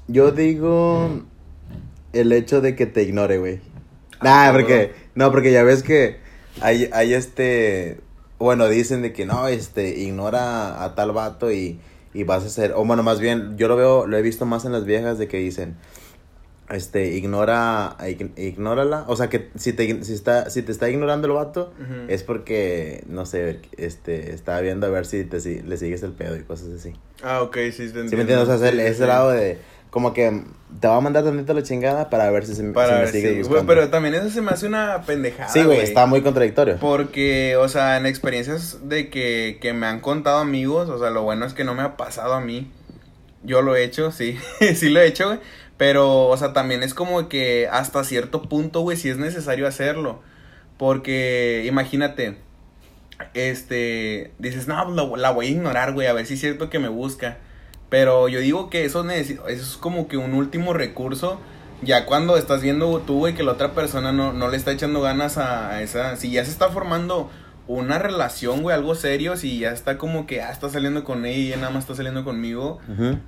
Yo 0.06 0.30
digo 0.32 1.22
el 2.12 2.32
hecho 2.32 2.60
de 2.60 2.74
que 2.74 2.86
te 2.86 3.02
ignore, 3.02 3.38
güey. 3.38 3.60
Ah, 4.20 4.48
Nah, 4.50 4.52
porque, 4.52 4.92
no, 5.14 5.30
porque 5.30 5.52
ya 5.52 5.62
ves 5.62 5.82
que 5.82 6.16
hay, 6.60 6.88
hay 6.92 7.14
este, 7.14 7.98
bueno, 8.38 8.68
dicen 8.68 9.02
de 9.02 9.12
que 9.12 9.26
no, 9.26 9.46
este, 9.48 9.98
ignora 9.98 10.82
a 10.84 10.94
tal 10.94 11.12
vato 11.12 11.52
y, 11.52 11.78
y 12.14 12.24
vas 12.24 12.44
a 12.44 12.48
ser, 12.48 12.72
o 12.74 12.84
bueno, 12.84 13.02
más 13.02 13.20
bien, 13.20 13.56
yo 13.56 13.68
lo 13.68 13.76
veo, 13.76 14.06
lo 14.06 14.16
he 14.16 14.22
visto 14.22 14.44
más 14.46 14.64
en 14.64 14.72
las 14.72 14.84
viejas 14.84 15.18
de 15.18 15.28
que 15.28 15.36
dicen, 15.38 15.76
este, 16.70 17.12
ignora, 17.14 17.96
ig- 18.00 18.32
ignórala, 18.36 19.04
o 19.08 19.16
sea, 19.16 19.28
que 19.30 19.48
si 19.56 19.72
te, 19.72 20.04
si 20.04 20.12
está, 20.12 20.50
si 20.50 20.60
te 20.62 20.70
está 20.72 20.90
ignorando 20.90 21.26
el 21.26 21.32
vato, 21.32 21.72
es 22.08 22.22
porque, 22.22 23.04
no 23.06 23.24
sé, 23.24 23.60
este, 23.78 24.34
está 24.34 24.60
viendo 24.60 24.86
a 24.86 24.90
ver 24.90 25.06
si 25.06 25.24
te, 25.24 25.40
si 25.40 25.60
le 25.62 25.78
sigues 25.78 26.02
el 26.02 26.12
pedo 26.12 26.36
y 26.36 26.40
cosas 26.42 26.68
así. 26.78 26.92
Ah, 27.22 27.40
ok, 27.42 27.56
sí, 27.70 27.76
te 27.78 27.82
entiendo. 27.84 28.08
¿Sí 28.10 28.16
me 28.16 28.22
entiendes? 28.22 28.48
O 28.48 28.58
sea, 28.58 28.68
ese, 28.68 28.76
Sí, 28.76 28.82
sí, 28.82 28.86
ese 28.88 29.06
lado 29.06 29.30
de. 29.30 29.58
Como 29.90 30.12
que 30.12 30.42
te 30.80 30.86
va 30.86 30.96
a 30.96 31.00
mandar 31.00 31.24
tantito 31.24 31.54
la 31.54 31.62
chingada 31.62 32.10
para 32.10 32.30
ver 32.30 32.44
si, 32.44 32.54
se, 32.54 32.62
si 32.66 32.72
Para 32.72 32.92
me 32.94 32.98
ver 33.00 33.08
si- 33.08 33.20
güey, 33.22 33.38
buscando. 33.38 33.66
pero 33.66 33.88
también 33.88 34.14
eso 34.14 34.28
se 34.28 34.42
me 34.42 34.50
hace 34.50 34.66
una 34.66 35.02
pendejada. 35.06 35.48
sí, 35.50 35.62
güey, 35.62 35.80
está 35.80 36.04
muy 36.06 36.20
contradictorio. 36.22 36.76
Porque, 36.78 37.56
o 37.56 37.68
sea, 37.68 37.96
en 37.96 38.04
experiencias 38.06 38.86
de 38.88 39.08
que, 39.08 39.58
que 39.62 39.72
me 39.72 39.86
han 39.86 40.00
contado 40.00 40.38
amigos, 40.38 40.88
o 40.90 40.98
sea, 40.98 41.08
lo 41.10 41.22
bueno 41.22 41.46
es 41.46 41.54
que 41.54 41.64
no 41.64 41.74
me 41.74 41.82
ha 41.82 41.96
pasado 41.96 42.34
a 42.34 42.40
mí. 42.40 42.70
Yo 43.44 43.62
lo 43.62 43.76
he 43.76 43.84
hecho, 43.84 44.10
sí, 44.12 44.36
sí 44.74 44.90
lo 44.90 45.00
he 45.00 45.06
hecho, 45.06 45.26
güey. 45.28 45.40
Pero, 45.78 46.26
o 46.26 46.36
sea, 46.36 46.52
también 46.52 46.82
es 46.82 46.92
como 46.92 47.28
que 47.28 47.68
hasta 47.70 48.02
cierto 48.04 48.42
punto, 48.42 48.80
güey, 48.80 48.96
sí 48.96 49.08
es 49.08 49.16
necesario 49.16 49.66
hacerlo. 49.66 50.20
Porque, 50.76 51.64
imagínate, 51.66 52.36
este, 53.34 54.32
dices, 54.38 54.66
no, 54.68 54.84
pues 55.08 55.20
la 55.22 55.30
voy 55.30 55.46
a 55.46 55.50
ignorar, 55.50 55.92
güey, 55.92 56.06
a 56.08 56.12
ver 56.12 56.26
si 56.26 56.34
es 56.34 56.40
cierto 56.40 56.68
que 56.70 56.78
me 56.78 56.88
busca. 56.88 57.38
Pero 57.88 58.28
yo 58.28 58.40
digo 58.40 58.70
que 58.70 58.84
eso, 58.84 59.08
eso 59.10 59.42
es 59.46 59.76
como 59.78 60.08
que 60.08 60.16
un 60.16 60.34
último 60.34 60.72
recurso. 60.74 61.40
Ya 61.80 62.06
cuando 62.06 62.36
estás 62.36 62.60
viendo 62.60 63.00
tú, 63.00 63.18
güey, 63.18 63.34
que 63.34 63.44
la 63.44 63.52
otra 63.52 63.72
persona 63.72 64.12
no, 64.12 64.32
no 64.32 64.48
le 64.48 64.56
está 64.56 64.72
echando 64.72 65.00
ganas 65.00 65.38
a, 65.38 65.70
a 65.70 65.82
esa... 65.82 66.16
Si 66.16 66.30
ya 66.30 66.44
se 66.44 66.50
está 66.50 66.70
formando 66.70 67.30
una 67.68 67.98
relación, 67.98 68.62
güey, 68.62 68.74
algo 68.74 68.94
serio, 68.94 69.36
si 69.36 69.58
ya 69.58 69.72
está 69.72 69.98
como 69.98 70.26
que, 70.26 70.40
ah, 70.40 70.50
está 70.50 70.70
saliendo 70.70 71.04
con 71.04 71.26
ella 71.26 71.54
y 71.54 71.58
nada 71.58 71.70
más 71.70 71.84
está 71.84 71.94
saliendo 71.94 72.24
conmigo. 72.24 72.80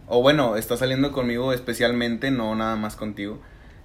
O 0.09 0.23
bueno, 0.23 0.57
está 0.57 0.77
saliendo 0.77 1.13
conmigo 1.13 1.53
especialmente, 1.53 2.31
no 2.31 2.55
nada 2.55 2.75
más 2.77 2.97
contigo. 2.97 3.39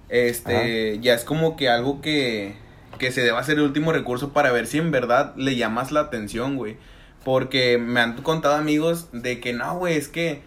Este, 0.08 0.98
ya 1.00 1.14
es 1.14 1.24
como 1.24 1.56
que 1.56 1.68
algo 1.68 2.00
que, 2.00 2.56
que 2.98 3.12
se 3.12 3.20
debe 3.20 3.36
hacer 3.36 3.58
el 3.58 3.64
último 3.64 3.92
recurso 3.92 4.32
para 4.32 4.50
ver 4.50 4.66
si 4.66 4.78
en 4.78 4.90
verdad 4.90 5.34
le 5.36 5.56
llamas 5.56 5.92
la 5.92 6.00
atención, 6.00 6.56
güey. 6.56 6.76
Porque 7.22 7.76
me 7.76 8.00
han 8.00 8.14
contado 8.22 8.54
amigos 8.54 9.08
de 9.12 9.40
que 9.40 9.52
no, 9.52 9.76
güey, 9.78 9.96
es 9.96 10.08
que 10.08 10.40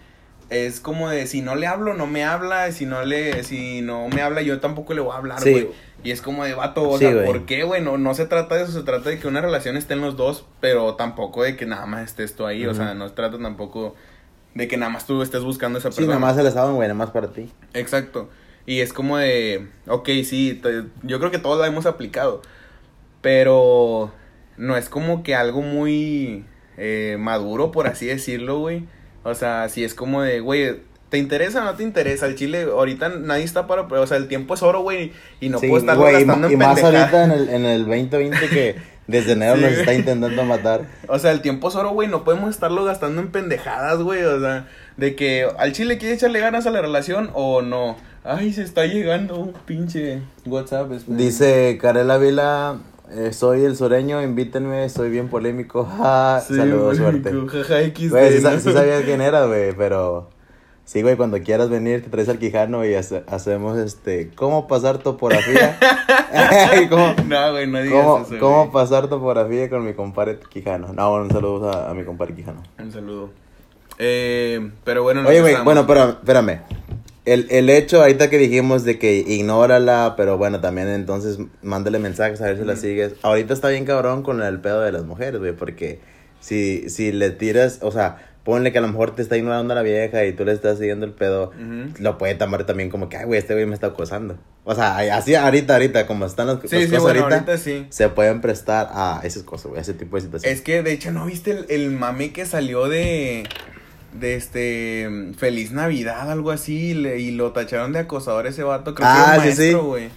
es 0.49 0.79
como 0.79 1.09
de 1.09 1.27
si 1.27 1.41
no 1.41 1.55
le 1.55 1.67
hablo, 1.67 1.93
no 1.93 2.07
me 2.07 2.23
habla, 2.23 2.71
si 2.71 2.85
no 2.85 3.03
le, 3.03 3.43
si 3.43 3.81
no 3.81 4.07
me 4.09 4.21
habla, 4.21 4.41
yo 4.41 4.59
tampoco 4.59 4.93
le 4.93 5.01
voy 5.01 5.13
a 5.13 5.17
hablar, 5.17 5.39
Sí. 5.41 5.51
güey. 5.51 5.69
Y 6.03 6.11
es 6.11 6.21
como 6.21 6.45
de 6.45 6.53
vato, 6.53 6.89
o 6.89 6.97
Sí, 6.97 7.05
sea. 7.05 7.25
¿por 7.25 7.45
qué, 7.45 7.63
güey? 7.63 7.81
No, 7.83 7.97
no 7.97 8.13
se 8.15 8.25
trata 8.25 8.55
de 8.55 8.63
eso, 8.63 8.71
se 8.71 8.83
trata 8.83 9.09
de 9.09 9.19
que 9.19 9.27
una 9.27 9.41
relación 9.41 9.75
esté 9.75 9.95
en 9.95 10.01
los 10.01 10.15
dos, 10.15 10.45
pero 10.61 10.95
tampoco 10.95 11.43
de 11.43 11.57
que 11.57 11.65
nada 11.65 11.85
más 11.85 12.03
estés 12.05 12.35
tú 12.35 12.45
ahí, 12.45 12.65
o 12.65 12.73
sea, 12.73 12.93
no 12.93 13.09
se 13.09 13.15
trata 13.15 13.37
tampoco 13.37 13.95
de 14.55 14.67
que 14.69 14.77
nada 14.77 14.91
más 14.91 15.05
tú 15.05 15.21
estés 15.21 15.43
buscando 15.43 15.77
a 15.77 15.79
esa 15.79 15.91
Sí, 15.91 15.97
persona. 15.97 16.15
nada 16.19 16.25
más 16.31 16.37
el 16.39 16.47
estado, 16.47 16.73
güey, 16.73 16.87
nada 16.87 16.97
más 16.97 17.11
para 17.11 17.27
ti. 17.31 17.51
Exacto. 17.73 18.29
Y 18.65 18.79
es 18.79 18.93
como 18.93 19.17
de, 19.17 19.67
ok, 19.87 20.07
sí, 20.23 20.61
yo 21.03 21.19
creo 21.19 21.31
que 21.31 21.37
todos 21.39 21.59
la 21.59 21.67
hemos 21.67 21.85
aplicado, 21.85 22.41
pero 23.21 24.11
no 24.57 24.77
es 24.77 24.89
como 24.89 25.23
que 25.23 25.35
algo 25.35 25.61
muy 25.61 26.45
eh, 26.77 27.17
maduro, 27.19 27.71
por 27.71 27.87
así 27.87 28.05
decirlo, 28.05 28.59
güey. 28.59 28.85
O 29.23 29.35
sea, 29.35 29.67
si 29.69 29.83
es 29.83 29.93
como 29.93 30.21
de, 30.21 30.39
güey, 30.39 30.77
¿te 31.09 31.17
interesa 31.17 31.61
o 31.61 31.65
no 31.65 31.73
te 31.75 31.83
interesa? 31.83 32.25
El 32.25 32.35
chile, 32.35 32.63
ahorita 32.63 33.09
nadie 33.09 33.43
está 33.43 33.67
para, 33.67 33.81
o 33.83 34.07
sea, 34.07 34.17
el 34.17 34.27
tiempo 34.27 34.53
es 34.53 34.63
oro, 34.63 34.81
güey, 34.81 35.11
y 35.41 35.49
no 35.49 35.59
Sí, 35.59 35.67
puedo 35.67 35.81
estar 35.81 35.97
güey, 35.97 36.09
y, 36.15 36.17
gastando 36.25 36.49
y 36.49 36.53
en 36.53 36.59
más 36.59 36.75
pendejadas. 36.79 37.13
ahorita 37.13 37.23
en 37.25 37.31
el, 37.31 37.49
en 37.49 37.65
el 37.65 37.85
2020 37.85 38.49
que 38.49 38.75
desde 39.07 39.31
enero 39.31 39.55
Sí. 39.55 39.61
nos 39.63 39.71
está 39.73 39.93
intentando 39.93 40.43
matar. 40.43 40.81
O 41.07 41.17
sea, 41.19 41.31
el 41.31 41.41
tiempo 41.41 41.67
es 41.69 41.75
oro, 41.75 41.89
güey, 41.89 42.07
no 42.07 42.23
podemos 42.23 42.49
estarlo 42.51 42.85
gastando 42.85 43.21
en 43.21 43.29
pendejadas, 43.31 43.97
güey, 43.99 44.23
o 44.23 44.39
sea, 44.39 44.67
de 44.97 45.15
que 45.15 45.47
al 45.57 45.71
chile 45.73 45.97
quiere 45.97 46.13
echarle 46.15 46.39
ganas 46.39 46.65
a 46.67 46.71
la 46.71 46.81
relación 46.81 47.31
o 47.33 47.61
no. 47.61 47.97
Ay, 48.23 48.53
se 48.53 48.63
está 48.63 48.85
llegando 48.85 49.37
un 49.39 49.53
pinche 49.65 50.21
WhatsApp. 50.45 50.91
espera. 50.91 51.17
Dice 51.17 51.77
Karel 51.81 52.11
Ávila, 52.11 52.77
eh, 53.11 53.33
soy 53.33 53.63
el 53.65 53.75
sureño, 53.75 54.21
invítenme, 54.21 54.87
soy 54.89 55.09
bien 55.09 55.27
polémico. 55.29 55.85
Ja, 55.97 56.41
Sí, 56.47 56.55
Saludos, 56.55 56.97
suerte. 56.97 57.31
Jaja 57.47 57.75
Güey, 58.09 58.37
sí, 58.37 58.43
¿no? 58.43 58.49
sa- 58.49 58.59
sí 58.59 58.71
sabía 58.71 59.01
quién 59.03 59.21
era, 59.21 59.45
güey, 59.45 59.73
pero... 59.75 60.29
Sí, 60.85 61.03
güey, 61.03 61.15
cuando 61.17 61.39
quieras 61.43 61.69
venir, 61.69 62.03
te 62.03 62.09
traes 62.09 62.29
al 62.29 62.39
Quijano 62.39 62.83
y 62.83 62.95
hace- 62.95 63.23
hacemos, 63.27 63.77
este... 63.77 64.31
¿Cómo 64.35 64.67
pasar 64.67 64.97
topografía? 64.97 65.77
¿Cómo, 66.89 67.13
No, 67.27 67.51
güey, 67.51 67.67
no 67.67 67.81
digas 67.81 68.03
cómo, 68.03 68.25
eso. 68.25 68.35
cómo 68.39 68.71
pasar 68.71 69.07
topografía 69.07 69.69
con 69.69 69.85
mi 69.85 69.93
compadre 69.93 70.39
Quijano? 70.49 70.91
No, 70.93 71.09
bueno, 71.11 71.25
un 71.25 71.31
saludo 71.31 71.71
a, 71.71 71.91
a 71.91 71.93
mi 71.93 72.03
compadre 72.03 72.33
Quijano. 72.33 72.63
Un 72.79 72.91
saludo. 72.91 73.29
Eh, 73.99 74.71
pero 74.83 75.03
bueno, 75.03 75.21
Oye, 75.27 75.41
nos 75.41 75.51
güey, 75.51 75.63
bueno, 75.63 75.85
pero 75.85 76.09
espérame. 76.09 76.61
El, 77.25 77.47
el 77.51 77.69
hecho 77.69 78.01
ahorita 78.01 78.29
que 78.29 78.37
dijimos 78.37 78.83
de 78.85 78.97
que 78.97 79.17
ignórala, 79.17 80.15
pero 80.17 80.37
bueno, 80.37 80.61
también 80.61 80.87
entonces 80.87 81.37
mándale 81.61 81.99
mensajes 81.99 82.41
a 82.41 82.45
ver 82.45 82.57
si 82.57 82.65
la 82.65 82.75
sigues. 82.75 83.13
Ahorita 83.21 83.53
está 83.53 83.69
bien 83.69 83.85
cabrón 83.85 84.23
con 84.23 84.41
el 84.41 84.59
pedo 84.61 84.81
de 84.81 84.91
las 84.91 85.03
mujeres, 85.05 85.39
güey, 85.39 85.53
porque 85.53 85.99
si, 86.39 86.89
si 86.89 87.11
le 87.11 87.29
tiras, 87.31 87.79
o 87.81 87.91
sea, 87.91 88.25
ponle 88.43 88.71
que 88.71 88.79
a 88.79 88.81
lo 88.81 88.87
mejor 88.87 89.13
te 89.15 89.21
está 89.21 89.37
ignorando 89.37 89.75
la 89.75 89.83
vieja 89.83 90.25
y 90.25 90.33
tú 90.33 90.45
le 90.45 90.53
estás 90.53 90.79
siguiendo 90.79 91.05
el 91.05 91.11
pedo, 91.11 91.51
lo 91.99 92.17
puede 92.17 92.33
tomar 92.35 92.65
también 92.65 92.89
como 92.89 93.09
que, 93.09 93.17
ay, 93.17 93.25
güey, 93.25 93.37
este 93.37 93.53
güey 93.53 93.65
me 93.65 93.75
está 93.75 93.87
acosando. 93.87 94.37
O 94.63 94.73
sea, 94.73 94.97
así 95.15 95.35
ahorita, 95.35 95.73
ahorita, 95.73 96.07
como 96.07 96.25
están 96.25 96.47
las, 96.47 96.61
las 96.61 96.69
Sí, 96.69 96.77
sí, 96.77 96.85
cosas 96.87 97.01
bueno, 97.01 97.23
ahorita, 97.23 97.35
ahorita 97.51 97.57
sí. 97.57 97.85
se 97.89 98.09
pueden 98.09 98.41
prestar 98.41 98.87
a 98.91 99.21
esas 99.23 99.43
cosas, 99.43 99.67
güey, 99.67 99.79
a 99.79 99.81
ese 99.81 99.93
tipo 99.93 100.15
de 100.15 100.23
situaciones. 100.23 100.57
Es 100.57 100.63
que, 100.63 100.81
de 100.81 100.91
hecho, 100.93 101.11
¿no 101.11 101.25
viste 101.25 101.51
el, 101.51 101.65
el 101.69 101.91
mame 101.91 102.31
que 102.31 102.45
salió 102.45 102.87
de... 102.87 103.43
De 104.13 104.35
este... 104.35 105.07
Feliz 105.37 105.71
Navidad, 105.71 106.31
algo 106.31 106.51
así, 106.51 106.89
y 106.89 106.93
le- 106.95 107.19
y 107.19 107.31
lo 107.31 107.51
tacharon 107.51 107.93
de 107.93 107.99
acosador 107.99 108.47
ese 108.47 108.63
vato, 108.63 108.95
creo 108.95 109.07
Ah, 109.09 109.37
que 109.41 109.41
sí, 109.41 109.47
era 109.47 109.49
un 109.51 109.55
sí. 109.55 109.61
maestro, 109.61 109.83
güey. 109.85 110.09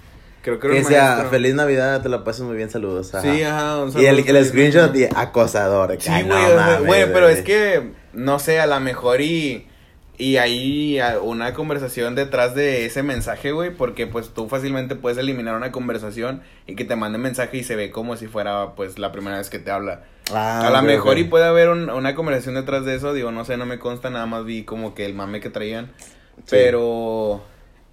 Creo 0.42 0.58
que 0.58 0.66
era 0.66 0.76
un 0.76 0.84
sea, 0.84 1.04
maestro. 1.08 1.30
feliz 1.30 1.54
Navidad, 1.54 2.02
te 2.02 2.08
la 2.08 2.25
pases 2.25 2.42
muy 2.42 2.56
bien, 2.56 2.68
saludos. 2.70 3.14
ajá. 3.14 3.22
Sí, 3.32 3.42
ajá. 3.42 3.78
un 3.82 3.88
Y 3.90 3.92
saludo, 3.92 4.08
el, 4.11 4.18
el 4.18 4.25
feliz 4.25 4.49
screenshot 4.49 4.92
de 4.92 5.08
acosador. 5.14 5.96
Sí, 6.00 6.11
güey, 6.11 6.25
no 6.26 6.84
güey, 6.84 7.12
pero 7.12 7.28
es 7.28 7.42
que, 7.42 7.92
no 8.12 8.38
sé, 8.38 8.58
a 8.61 8.66
lo 8.66 8.80
mejor 8.80 9.20
y, 9.20 9.68
y 10.19 10.37
hay 10.37 11.00
una 11.23 11.54
conversación 11.54 12.14
detrás 12.14 12.54
de 12.54 12.85
ese 12.85 13.02
mensaje, 13.02 13.50
güey, 13.52 13.71
porque 13.75 14.07
pues 14.07 14.28
tú 14.35 14.49
fácilmente 14.49 14.95
puedes 14.95 15.19
eliminar 15.19 15.57
una 15.57 15.73
conversación 15.73 16.42
y 16.66 16.75
que 16.76 16.85
te 16.85 16.97
mande 16.97 17.19
mensaje 17.19 17.57
y 17.59 17.64
se 17.64 17.76
ve 17.76 17.90
como 17.90 18.16
si 18.16 18.26
fuera 18.28 18.75
pues 18.76 18.99
la 18.99 19.11
primera 19.11 19.38
vez 19.38 19.49
que 19.50 19.59
te 19.59 19.71
habla. 19.71 20.04
Ah, 20.33 20.61
a 20.69 20.71
lo 20.71 20.83
mejor 20.83 21.19
y 21.19 21.25
puede 21.25 21.45
haber 21.47 21.69
un- 21.71 21.90
una 21.90 22.14
conversación 22.14 22.54
detrás 22.54 22.85
de 22.85 22.95
eso, 22.95 23.12
digo, 23.14 23.33
no 23.33 23.45
sé, 23.45 23.57
no 23.57 23.66
me 23.66 23.78
consta, 23.78 24.11
nada 24.11 24.26
más 24.26 24.45
vi 24.45 24.64
como 24.64 24.95
que 24.95 25.04
el 25.07 25.14
mame 25.14 25.40
que 25.40 25.50
traían, 25.50 25.90
pero, 26.50 27.42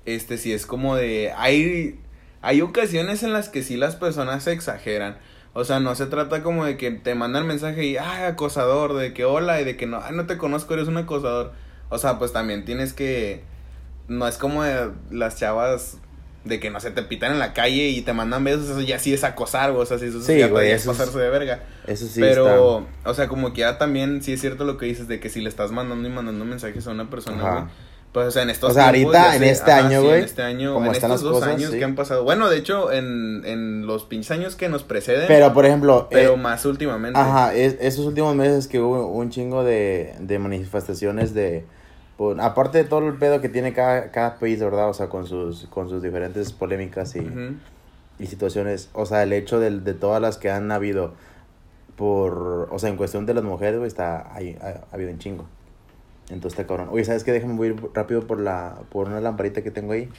este, 0.06 0.38
sí 0.38 0.54
es 0.54 0.66
como 0.66 0.96
de, 0.96 1.34
hay, 1.38 2.00
hay 2.42 2.62
ocasiones 2.62 3.24
en 3.24 3.34
las 3.34 3.50
que 3.50 3.64
sí 3.64 3.78
las 3.78 3.96
personas 3.96 4.44
se 4.44 4.52
exageran. 4.52 5.18
O 5.54 5.64
sea, 5.64 5.80
no 5.80 5.96
se 5.96 6.06
trata 6.06 6.44
como 6.44 6.64
de 6.66 6.78
que 6.78 6.92
te 6.92 7.16
mandan 7.16 7.48
mensaje 7.48 7.84
y, 7.86 7.98
ay, 7.98 8.24
acosador, 8.24 8.94
de 8.94 9.14
que 9.14 9.26
hola, 9.26 9.60
y 9.60 9.66
de 9.66 9.76
que 9.78 9.88
no, 9.88 10.00
ay, 10.04 10.16
no 10.16 10.26
te 10.28 10.38
conozco, 10.38 10.74
eres 10.76 10.88
un 10.88 10.98
acosador. 10.98 11.54
O 11.89 11.98
sea, 11.98 12.19
pues 12.19 12.31
también 12.34 12.65
tienes 12.65 12.93
que, 12.93 13.43
no 14.08 14.27
es 14.27 14.38
como 14.38 14.63
las 15.12 15.38
chavas 15.38 15.98
de 16.46 16.60
que 16.60 16.69
no 16.69 16.79
se 16.79 16.89
te 16.91 17.03
pitan 17.03 17.34
en 17.34 17.39
la 17.39 17.53
calle 17.53 17.89
y 17.89 18.01
te 18.01 18.13
mandan 18.13 18.43
besos, 18.43 18.69
eso 18.69 18.81
ya 18.81 18.98
sí 18.98 19.13
es 19.13 19.24
acosar, 19.24 19.72
güey, 19.72 19.84
o 19.84 19.86
sea, 19.86 20.00
sí, 20.00 20.05
eso 20.05 20.22
Sí, 20.22 20.38
ya 20.39 20.48
güey, 20.48 20.72
es 20.72 20.81
eso 20.84 20.91
es- 20.91 20.98
pasarse 20.98 21.19
de 21.19 21.29
verga. 21.29 21.63
Eso 21.86 22.08
sí 22.08 22.22
Pero, 22.22 22.88
o 23.05 23.13
sea, 23.13 23.27
como 23.27 23.51
que 23.53 23.62
ya 23.62 23.77
también 23.77 24.22
sí 24.24 24.34
es 24.34 24.41
cierto 24.41 24.63
lo 24.63 24.77
que 24.77 24.86
dices 24.86 25.08
de 25.08 25.19
que 25.19 25.29
si 25.29 25.41
le 25.41 25.50
estás 25.50 25.72
mandando 25.72 26.08
y 26.08 26.12
mandando 26.12 26.46
mensajes 26.46 26.88
a 26.88 26.91
una 26.91 27.10
persona, 27.10 27.51
güey. 27.51 27.63
Pues, 28.13 28.27
o 28.27 28.31
sea, 28.31 28.41
en 28.41 28.50
estos 28.50 28.72
O 28.72 28.74
sea, 28.74 28.88
ahorita, 28.88 29.36
en 29.36 29.41
sé- 29.41 29.50
este 29.51 29.72
ajá, 29.72 29.86
año, 29.88 30.00
sí, 30.01 30.05
güey, 30.08 30.17
En 30.19 30.24
este 30.25 30.41
año, 30.41 30.74
como 30.74 30.88
en 30.88 30.91
están 30.93 31.12
estos 31.12 31.24
las 31.25 31.31
dos 31.31 31.39
cosas, 31.43 31.55
años 31.58 31.72
sí. 31.72 31.77
que 31.77 31.84
han 31.86 31.93
pasado. 31.96 32.24
Bueno, 32.24 32.50
de 32.50 32.58
hecho, 32.58 32.91
en, 32.91 33.43
en 33.46 33.86
los 33.86 34.05
pinches 34.05 34.31
años 34.31 34.55
que 34.55 34.67
nos 34.67 34.81
preceden. 34.81 35.25
Pero, 35.27 35.53
por 35.53 35.67
ejemplo... 35.67 36.08
pero 36.10 36.34
eh, 36.34 36.38
más 36.38 36.65
últimamente. 36.65 37.19
Ajá, 37.19 37.53
es- 37.53 37.75
esos 37.79 38.05
últimos 38.08 38.34
meses 38.36 38.67
que 38.67 38.79
hubo 38.79 39.05
un 39.12 39.29
chingo 39.29 39.63
de, 39.63 40.15
de 40.19 40.39
manifestaciones 40.39 41.36
de... 41.36 41.65
por- 42.20 42.40
aparte 42.42 42.80
de 42.80 42.84
todo 42.84 43.08
el 43.08 43.16
pedo 43.16 43.40
que 43.40 43.48
tiene 43.48 43.72
cada, 43.72 44.12
cada 44.12 44.38
país, 44.40 44.60
¿verdad? 44.60 44.90
O 44.90 44.94
sea, 44.94 45.08
con 45.08 45.26
sus, 45.26 45.68
con 45.68 45.88
sus 45.88 46.04
diferentes 46.04 46.52
polémicas 46.52 47.16
y, 47.16 47.26
y 48.20 48.26
situaciones. 48.28 48.90
O 48.92 49.06
sea, 49.06 49.24
el 49.24 49.32
hecho 49.32 49.62
del- 49.62 49.86
de, 49.86 49.94
todas 49.94 50.22
las 50.22 50.38
que 50.38 50.52
han 50.52 50.70
habido 50.72 51.14
por... 51.96 52.68
O 52.72 52.78
sea, 52.80 52.90
en 52.90 52.98
cuestión 52.98 53.26
de 53.26 53.34
las 53.34 53.44
mujeres, 53.46 53.78
güey, 53.78 53.88
está... 53.88 54.34
hay- 54.36 54.58
ha, 54.62 54.82
ha 54.92 54.96
habido 54.96 55.12
un 55.12 55.20
chingo. 55.20 55.46
Entonces 56.30 56.60
está 56.60 56.68
cabrón. 56.68 56.90
Oye, 56.92 57.06
¿sabes 57.06 57.24
qué? 57.24 57.32
Déjame 57.32 57.56
voy 57.56 57.70
ir 57.70 57.76
rápido 57.94 58.28
por 58.28 58.40
la 58.40 58.76
por 58.92 59.08
una 59.08 59.20
lamparita 59.20 59.64
que 59.64 59.72
tengo 59.72 59.94
ahí. 59.94 60.10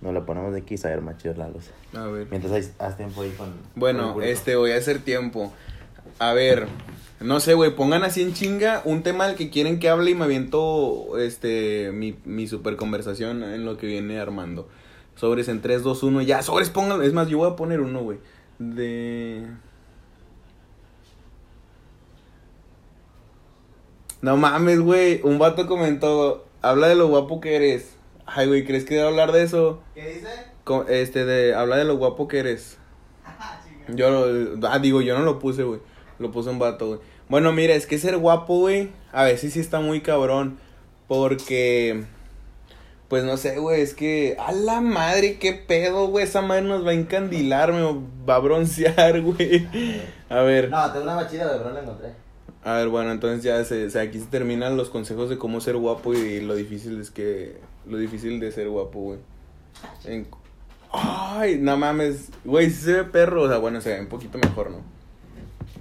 Nos 0.00 0.14
la 0.14 0.24
ponemos 0.24 0.52
de 0.54 0.60
aquí 0.60 0.74
y 0.74 0.78
saber 0.78 1.02
más 1.02 1.18
chido 1.18 1.34
la 1.34 1.48
luz. 1.48 1.70
A 1.94 2.04
ver. 2.06 2.28
Mientras 2.30 2.70
haz 2.78 2.96
tiempo 2.96 3.20
ahí 3.22 3.30
con... 3.36 3.52
Bueno, 3.74 4.14
con 4.14 4.22
este, 4.22 4.54
voy 4.56 4.70
a 4.70 4.76
hacer 4.76 5.00
tiempo. 5.00 5.52
A 6.18 6.32
ver, 6.32 6.66
no 7.20 7.38
sé, 7.40 7.54
güey, 7.54 7.74
pongan 7.76 8.02
así 8.04 8.22
en 8.22 8.32
chinga 8.34 8.82
un 8.84 9.02
tema 9.02 9.24
al 9.24 9.36
que 9.36 9.50
quieren 9.50 9.78
que 9.78 9.88
hable 9.88 10.10
y 10.10 10.14
me 10.14 10.24
aviento, 10.24 11.16
este, 11.18 11.90
mi, 11.92 12.16
mi 12.24 12.46
super 12.48 12.76
conversación 12.76 13.42
en 13.44 13.64
lo 13.64 13.76
que 13.76 13.86
viene 13.86 14.18
armando. 14.18 14.68
Sobres 15.14 15.48
en 15.48 15.60
3, 15.62 15.82
2, 15.82 16.02
1, 16.02 16.22
ya, 16.22 16.42
sobres 16.42 16.70
pongan, 16.70 17.02
es 17.02 17.12
más, 17.12 17.28
yo 17.28 17.38
voy 17.38 17.50
a 17.50 17.56
poner 17.56 17.80
uno, 17.80 18.02
güey, 18.02 18.18
de... 18.58 19.46
No 24.20 24.36
mames, 24.36 24.80
güey, 24.80 25.20
un 25.22 25.38
vato 25.38 25.66
comentó, 25.68 26.44
habla 26.60 26.88
de 26.88 26.96
lo 26.96 27.06
guapo 27.06 27.40
que 27.40 27.54
eres. 27.54 27.94
Ay, 28.26 28.48
güey, 28.48 28.64
¿crees 28.64 28.84
que 28.84 28.96
debo 28.96 29.08
hablar 29.08 29.30
de 29.32 29.44
eso? 29.44 29.80
¿Qué 29.94 30.14
dice? 30.14 30.28
Este, 30.88 31.24
de, 31.24 31.54
habla 31.54 31.76
de 31.76 31.84
lo 31.84 31.96
guapo 31.96 32.26
que 32.26 32.40
eres. 32.40 32.78
Yo, 33.94 34.10
lo- 34.10 34.68
ah, 34.68 34.78
digo, 34.80 35.00
yo 35.00 35.16
no 35.16 35.24
lo 35.24 35.38
puse, 35.38 35.62
güey. 35.62 35.80
Lo 36.18 36.30
puso 36.30 36.50
un 36.50 36.58
vato, 36.58 36.86
güey. 36.88 37.00
Bueno, 37.28 37.52
mira, 37.52 37.74
es 37.74 37.86
que 37.86 37.98
ser 37.98 38.16
guapo, 38.16 38.58
güey, 38.58 38.90
a 39.12 39.24
veces 39.24 39.52
sí 39.52 39.60
está 39.60 39.80
muy 39.80 40.00
cabrón. 40.00 40.58
Porque, 41.06 42.04
pues 43.08 43.24
no 43.24 43.36
sé, 43.38 43.58
güey, 43.58 43.80
es 43.80 43.94
que, 43.94 44.36
a 44.38 44.52
la 44.52 44.80
madre, 44.82 45.38
qué 45.38 45.52
pedo, 45.54 46.06
güey. 46.08 46.24
Esa 46.24 46.42
madre 46.42 46.62
nos 46.62 46.84
va 46.86 46.90
a 46.90 46.94
encandilar, 46.94 47.72
me 47.72 47.82
va 48.28 48.34
a 48.34 48.38
broncear, 48.38 49.20
güey. 49.22 49.66
A 50.28 50.40
ver, 50.42 50.68
No, 50.70 50.90
tengo 50.92 51.04
una 51.04 51.14
machida, 51.16 51.48
pero 51.50 51.64
no 51.68 51.74
la 51.74 51.80
encontré. 51.80 52.12
a 52.64 52.74
ver, 52.74 52.88
bueno, 52.88 53.10
entonces 53.12 53.42
ya 53.42 53.64
se, 53.64 53.88
se- 53.90 54.00
aquí 54.00 54.18
se 54.18 54.26
terminan 54.26 54.76
los 54.76 54.90
consejos 54.90 55.30
de 55.30 55.38
cómo 55.38 55.60
ser 55.62 55.76
guapo 55.76 56.12
y 56.14 56.40
lo 56.40 56.54
difícil 56.54 57.00
es 57.00 57.10
que, 57.10 57.56
lo 57.86 57.96
difícil 57.96 58.38
de 58.40 58.52
ser 58.52 58.68
guapo, 58.68 58.98
güey. 59.00 59.18
En- 60.04 60.26
Ay, 60.92 61.58
no 61.60 61.76
mames, 61.76 62.28
güey, 62.44 62.68
sí 62.70 62.82
se 62.84 62.92
ve 62.92 63.04
perro, 63.04 63.42
o 63.42 63.48
sea, 63.48 63.58
bueno, 63.58 63.80
se 63.80 63.94
ve 63.94 64.00
un 64.00 64.06
poquito 64.08 64.36
mejor, 64.38 64.70
¿no? 64.70 64.82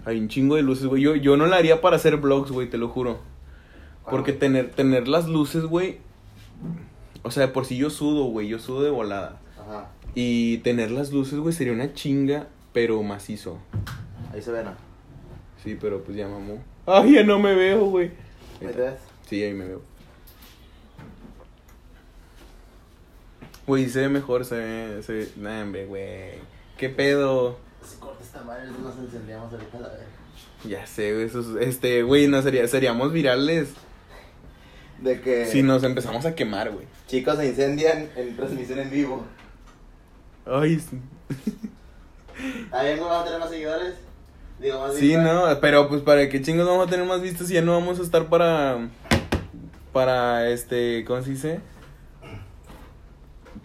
Hay 0.07 0.19
un 0.19 0.29
chingo 0.29 0.55
de 0.55 0.61
luces, 0.61 0.85
güey. 0.85 1.01
Yo, 1.01 1.15
yo 1.17 1.35
no 1.35 1.47
la 1.47 1.57
haría 1.57 1.81
para 1.81 1.97
hacer 1.97 2.15
vlogs, 2.15 2.49
güey, 2.49 2.69
te 2.69 2.77
lo 2.77 2.87
juro. 2.87 3.19
Porque 4.09 4.31
tener, 4.31 4.71
tener 4.71 5.09
las 5.09 5.27
luces, 5.27 5.65
güey. 5.65 5.97
O 7.23 7.31
sea, 7.31 7.47
de 7.47 7.51
por 7.51 7.65
si 7.65 7.75
yo 7.75 7.89
sudo, 7.89 8.23
güey, 8.23 8.47
yo 8.47 8.57
sudo 8.57 8.83
de 8.83 8.89
volada. 8.89 9.41
Ajá. 9.59 9.89
Y 10.15 10.59
tener 10.59 10.91
las 10.91 11.11
luces, 11.11 11.37
güey, 11.39 11.53
sería 11.53 11.73
una 11.73 11.93
chinga, 11.93 12.47
pero 12.71 13.03
macizo. 13.03 13.57
Ahí 14.33 14.41
se 14.41 14.53
ve, 14.53 14.63
¿no? 14.63 14.75
Sí, 15.61 15.77
pero 15.77 16.01
pues 16.01 16.15
ya 16.15 16.29
mamó. 16.29 16.63
Ay, 16.85 17.15
ya 17.15 17.23
no 17.23 17.37
me 17.37 17.53
veo, 17.53 17.83
güey. 17.87 18.11
¿Ahí 18.61 18.67
te 18.67 18.79
ves? 18.79 18.99
Sí, 19.27 19.43
ahí 19.43 19.53
me 19.53 19.65
veo. 19.65 19.81
Güey, 23.65 23.89
se 23.89 23.99
ve 23.99 24.07
mejor, 24.07 24.45
se 24.45 24.55
ve, 24.55 25.03
se 25.03 25.11
ve, 25.11 25.29
nah, 25.35 25.63
hombre, 25.63 25.85
güey. 25.85 26.35
¿Qué 26.77 26.87
pedo? 26.87 27.57
Nos 28.45 28.97
encendíamos 28.97 29.51
ahorita 29.53 29.79
la. 29.79 29.89
Ya 30.67 30.85
sé, 30.85 31.13
güey, 31.13 31.25
eso 31.25 31.39
es- 31.59 31.67
este, 31.67 32.03
güey, 32.03 32.27
no 32.27 32.41
sería, 32.41 32.67
seríamos 32.67 33.11
virales 33.13 33.69
De 34.99 35.21
que 35.21 35.45
si 35.45 35.61
nos 35.63 35.83
empezamos 35.83 36.25
a 36.25 36.33
quemar, 36.35 36.71
güey. 36.71 36.85
chicos 37.07 37.37
se 37.37 37.47
incendian 37.47 38.09
en 38.15 38.35
transmisión 38.35 38.79
en 38.79 38.89
vivo. 38.89 39.23
Ay, 40.45 40.79
sí. 40.79 40.99
¿Está 42.65 42.83
bien, 42.83 42.97
güey? 42.97 43.09
¿Vamos 43.09 43.21
a 43.21 43.25
tener 43.25 43.39
más 43.39 43.49
seguidores? 43.49 43.93
Digo, 44.59 44.79
más 44.79 44.95
Sí, 44.95 45.07
vistas. 45.09 45.23
no, 45.25 45.59
pero 45.61 45.87
pues 45.87 46.01
para 46.01 46.27
qué 46.29 46.41
chingos 46.41 46.65
vamos 46.65 46.87
a 46.87 46.89
tener 46.89 47.05
más 47.05 47.21
vistas 47.21 47.47
si 47.47 47.53
ya 47.53 47.61
no 47.61 47.73
vamos 47.73 47.99
a 47.99 48.01
estar 48.03 48.25
para, 48.27 48.89
para, 49.93 50.49
este, 50.49 51.03
¿cómo 51.05 51.21
se 51.21 51.29
dice? 51.31 51.59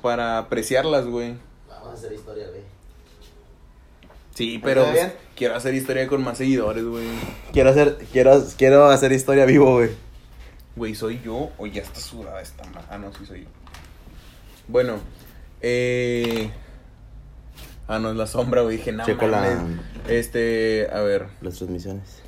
Para 0.02 0.38
apreciarlas, 0.38 1.07
güey. 1.07 1.37
Vamos 1.69 1.88
a 1.91 1.93
hacer 1.95 2.12
historia, 2.12 2.49
güey. 2.49 2.62
Sí, 4.34 4.52
¿Ahí 4.52 4.58
pero 4.62 4.84
pues, 4.86 5.12
quiero 5.36 5.54
hacer 5.56 5.74
historia 5.74 6.06
con 6.06 6.22
más 6.24 6.38
seguidores, 6.38 6.84
güey. 6.84 7.06
Quiero 7.52 7.70
hacer, 7.70 7.98
quiero, 8.12 8.42
quiero 8.56 8.86
hacer 8.86 9.12
historia 9.12 9.44
vivo, 9.44 9.72
güey. 9.74 9.90
Güey, 10.74 10.94
¿soy 10.94 11.20
yo 11.22 11.50
o 11.58 11.66
ya 11.66 11.82
está 11.82 12.00
sudada 12.00 12.40
esta 12.40 12.64
ma- 12.70 12.84
Ah, 12.88 12.96
no, 12.98 13.12
sí 13.12 13.26
soy 13.26 13.42
yo. 13.42 13.48
Bueno, 14.68 14.96
eh... 15.60 16.50
Ah, 17.88 17.98
no, 17.98 18.10
es 18.10 18.16
la 18.16 18.26
sombra, 18.26 18.62
güey. 18.62 18.78
Dije, 18.78 18.90
no 18.92 19.04
Checo 19.04 19.26
la- 19.26 19.40
mames. 19.42 19.80
Este, 20.08 20.88
a 20.90 21.00
ver. 21.00 21.26
Las 21.42 21.58
transmisiones. 21.58 22.22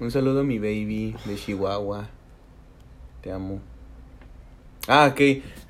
Un 0.00 0.10
saludo 0.10 0.40
a 0.40 0.44
mi 0.44 0.58
baby 0.58 1.14
de 1.24 1.36
Chihuahua. 1.36 2.08
Te 3.22 3.30
amo. 3.30 3.60
Ah, 4.88 5.08
ok. 5.12 5.20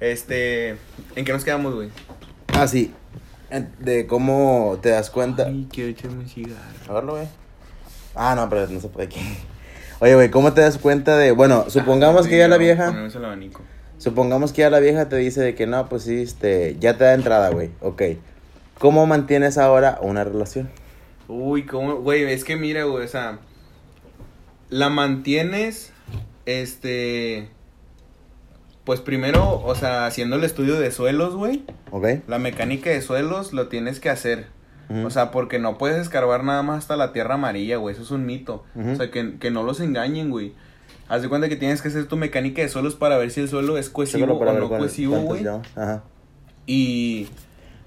Este... 0.01 0.77
¿En 1.15 1.25
qué 1.27 1.33
nos 1.33 1.45
quedamos, 1.45 1.75
güey? 1.75 1.91
Ah, 2.55 2.67
sí. 2.67 2.93
De 3.81 4.07
cómo 4.07 4.79
te 4.83 4.91
das 4.91 5.11
cuenta. 5.11 5.47
Ay, 5.47 5.67
quiero 5.73 5.91
echarme 5.91 6.19
un 6.19 6.29
cigarro. 6.29 6.61
Agarro, 6.89 7.13
güey. 7.15 7.29
Ah, 8.15 8.35
no, 8.35 8.49
pero 8.49 8.67
no 8.69 8.81
se 8.81 8.89
puede 8.89 9.07
aquí. 9.07 9.21
Oye, 10.01 10.15
güey, 10.15 10.31
¿cómo 10.31 10.53
te 10.53 10.61
das 10.61 10.79
cuenta 10.79 11.17
de. 11.17 11.33
Bueno, 11.33 11.65
supongamos 11.69 12.27
Ah, 12.27 12.29
que 12.29 12.39
ya 12.39 12.49
la 12.49 12.57
vieja. 12.59 12.89
el 12.89 13.25
abanico. 13.25 13.63
Supongamos 13.99 14.53
que 14.53 14.61
ya 14.63 14.71
la 14.71 14.79
vieja 14.81 15.09
te 15.09 15.17
dice 15.17 15.41
de 15.41 15.55
que 15.55 15.67
no, 15.67 15.89
pues 15.89 16.03
sí, 16.05 16.23
este. 16.23 16.77
Ya 16.79 16.97
te 16.99 17.05
da 17.05 17.15
entrada, 17.15 17.51
güey. 17.51 17.71
Ok. 17.81 18.03
¿Cómo 18.79 19.07
mantienes 19.07 19.59
ahora 19.59 19.99
una 20.03 20.23
relación? 20.25 20.71
Uy, 21.27 21.67
cómo, 21.67 21.97
güey, 21.97 22.25
es 22.25 22.45
que 22.45 22.57
mira, 22.57 22.85
güey, 22.85 23.05
o 23.05 23.09
sea, 23.09 23.41
la 24.71 24.89
mantienes, 24.89 25.91
este, 26.47 27.49
pues 28.89 29.03
primero, 29.03 29.61
o 29.67 29.75
sea, 29.75 30.07
haciendo 30.07 30.37
el 30.37 30.45
estudio 30.45 30.81
de 30.81 30.91
suelos, 30.91 31.35
güey, 31.35 31.63
¿Ok? 31.91 32.07
la 32.27 32.39
mecánica 32.39 32.89
de 32.89 33.03
suelos 33.03 33.53
lo 33.53 33.69
tienes 33.69 34.01
que 34.01 34.09
hacer, 34.09 34.47
o 35.05 35.11
sea, 35.11 35.31
porque 35.31 35.59
no 35.59 35.77
puedes 35.77 35.99
escarbar 36.01 36.43
nada 36.43 36.63
más 36.63 36.79
hasta 36.79 36.97
la 36.97 37.13
tierra 37.13 37.35
amarilla, 37.35 37.77
güey, 37.77 37.95
eso 37.95 38.03
es 38.03 38.11
un 38.13 38.25
mito, 38.25 38.65
o 38.75 38.95
sea, 38.97 39.11
que, 39.11 39.37
que 39.39 39.51
no 39.51 39.63
los 39.63 39.81
engañen, 39.81 40.31
güey. 40.31 40.55
Haz 41.07 41.21
de 41.21 41.29
cuenta 41.29 41.51
que 41.51 41.57
tienes 41.57 41.83
que 41.83 41.89
hacer 41.89 42.07
tu 42.07 42.17
mecánica 42.17 42.63
de 42.63 42.71
suelos 42.71 42.95
para 42.95 43.19
ver 43.19 43.31
si 43.31 43.41
el 43.43 43.51
suelo 43.51 43.77
es 43.77 43.91
cohesivo 43.91 44.25
o 44.25 44.29
no 44.29 44.39
cuál- 44.39 44.81
cohesivo, 44.81 45.19
güey. 45.19 45.47
Ajá. 45.47 46.05
Y 46.65 47.29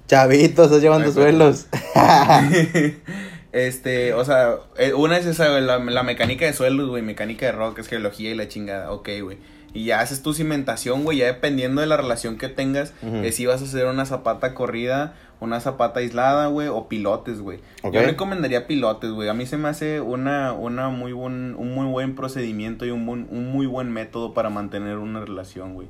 Chavito, 0.08 0.66
estás 0.66 0.82
llevando 0.84 1.08
Ay, 1.08 1.14
suelos. 1.14 1.66
este, 3.52 4.14
o 4.14 4.24
sea, 4.24 4.56
eh, 4.78 4.94
una 4.94 5.18
es 5.18 5.26
esa, 5.26 5.48
la, 5.62 5.80
la 5.80 6.04
mecánica 6.04 6.46
de 6.46 6.54
suelos, 6.54 6.90
güey, 6.90 7.02
mecánica 7.02 7.48
de 7.48 7.52
rock, 7.54 7.80
es 7.80 7.88
geología 7.88 8.30
y 8.30 8.36
la 8.36 8.48
chingada, 8.48 8.92
ok, 8.92 9.10
güey. 9.24 9.38
Y 9.74 9.86
ya 9.86 10.00
haces 10.02 10.22
tu 10.24 10.34
cimentación, 10.34 11.04
güey, 11.04 11.20
ya 11.20 11.26
dependiendo 11.28 11.82
de 11.82 11.88
la 11.88 11.98
relación 11.98 12.38
que 12.38 12.50
tengas, 12.50 12.94
Ujú. 13.02 13.18
es 13.18 13.36
si 13.36 13.46
vas 13.46 13.62
a 13.62 13.66
hacer 13.66 13.86
una 13.88 14.06
zapata 14.06 14.54
corrida, 14.54 15.14
una 15.40 15.60
zapata 15.60 16.02
aislada, 16.02 16.48
güey, 16.48 16.68
o 16.68 16.88
pilotes, 16.88 17.40
güey. 17.42 17.60
Yo 17.84 18.02
recomendaría 18.04 18.68
pilotes, 18.68 19.10
güey. 19.12 19.28
A 19.30 19.34
mí 19.34 19.46
se 19.48 19.58
me 19.58 19.70
hace 19.70 20.00
una, 20.02 20.54
una 20.54 20.90
muy 20.90 21.14
buen, 21.14 21.56
un 21.58 21.74
muy 21.74 21.88
buen 21.88 22.16
procedimiento 22.16 22.86
y 22.86 22.92
un, 22.92 23.06
buen- 23.08 23.28
un 23.32 23.52
muy 23.52 23.66
buen 23.66 23.92
método 23.92 24.34
para 24.36 24.50
mantener 24.52 24.98
una 24.98 25.22
relación, 25.22 25.74
güey. 25.74 25.88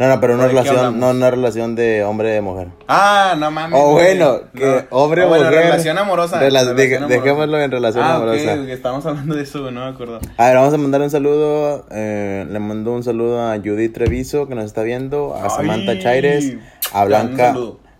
No, 0.00 0.08
no, 0.08 0.18
pero 0.18 0.32
una 0.34 0.44
¿De 0.44 0.48
qué 0.54 0.56
relación, 0.56 0.98
no 0.98 1.10
una 1.10 1.30
relación 1.30 1.74
de 1.74 2.04
hombre 2.04 2.30
de 2.30 2.40
mujer. 2.40 2.68
Ah, 2.88 3.36
no 3.38 3.50
mames. 3.50 3.78
O 3.78 3.92
güey. 3.92 4.16
bueno, 4.16 4.40
que 4.56 4.64
No. 4.64 4.96
hombre 4.98 5.22
Ah, 5.22 5.26
o 5.26 5.28
bueno, 5.28 5.44
mujer. 5.44 5.62
relación 5.64 5.98
amorosa. 5.98 6.40
Rela- 6.40 6.64
relación 6.64 7.02
amorosa. 7.04 7.20
dejémoslo 7.20 7.60
en 7.60 7.70
relación 7.70 8.04
ah, 8.04 8.14
amorosa. 8.16 8.54
estamos 8.72 9.04
hablando 9.04 9.36
de 9.36 9.42
eso, 9.42 9.70
no 9.70 9.84
me 9.84 9.90
acuerdo. 9.90 10.18
A 10.38 10.46
ver, 10.46 10.56
vamos 10.56 10.72
a 10.72 10.78
mandar 10.78 11.02
un 11.02 11.10
saludo. 11.10 11.84
eh, 11.90 12.46
le 12.50 12.58
mando 12.58 12.92
un 12.94 13.02
saludo 13.04 13.42
a 13.42 13.58
Judith 13.58 13.92
Treviso, 13.92 14.48
que 14.48 14.54
nos 14.54 14.64
está 14.64 14.82
viendo. 14.82 15.34
A 15.34 15.50
Samantha 15.50 15.98
Chaires. 15.98 16.56
A 16.94 17.04
Blanca. 17.04 17.54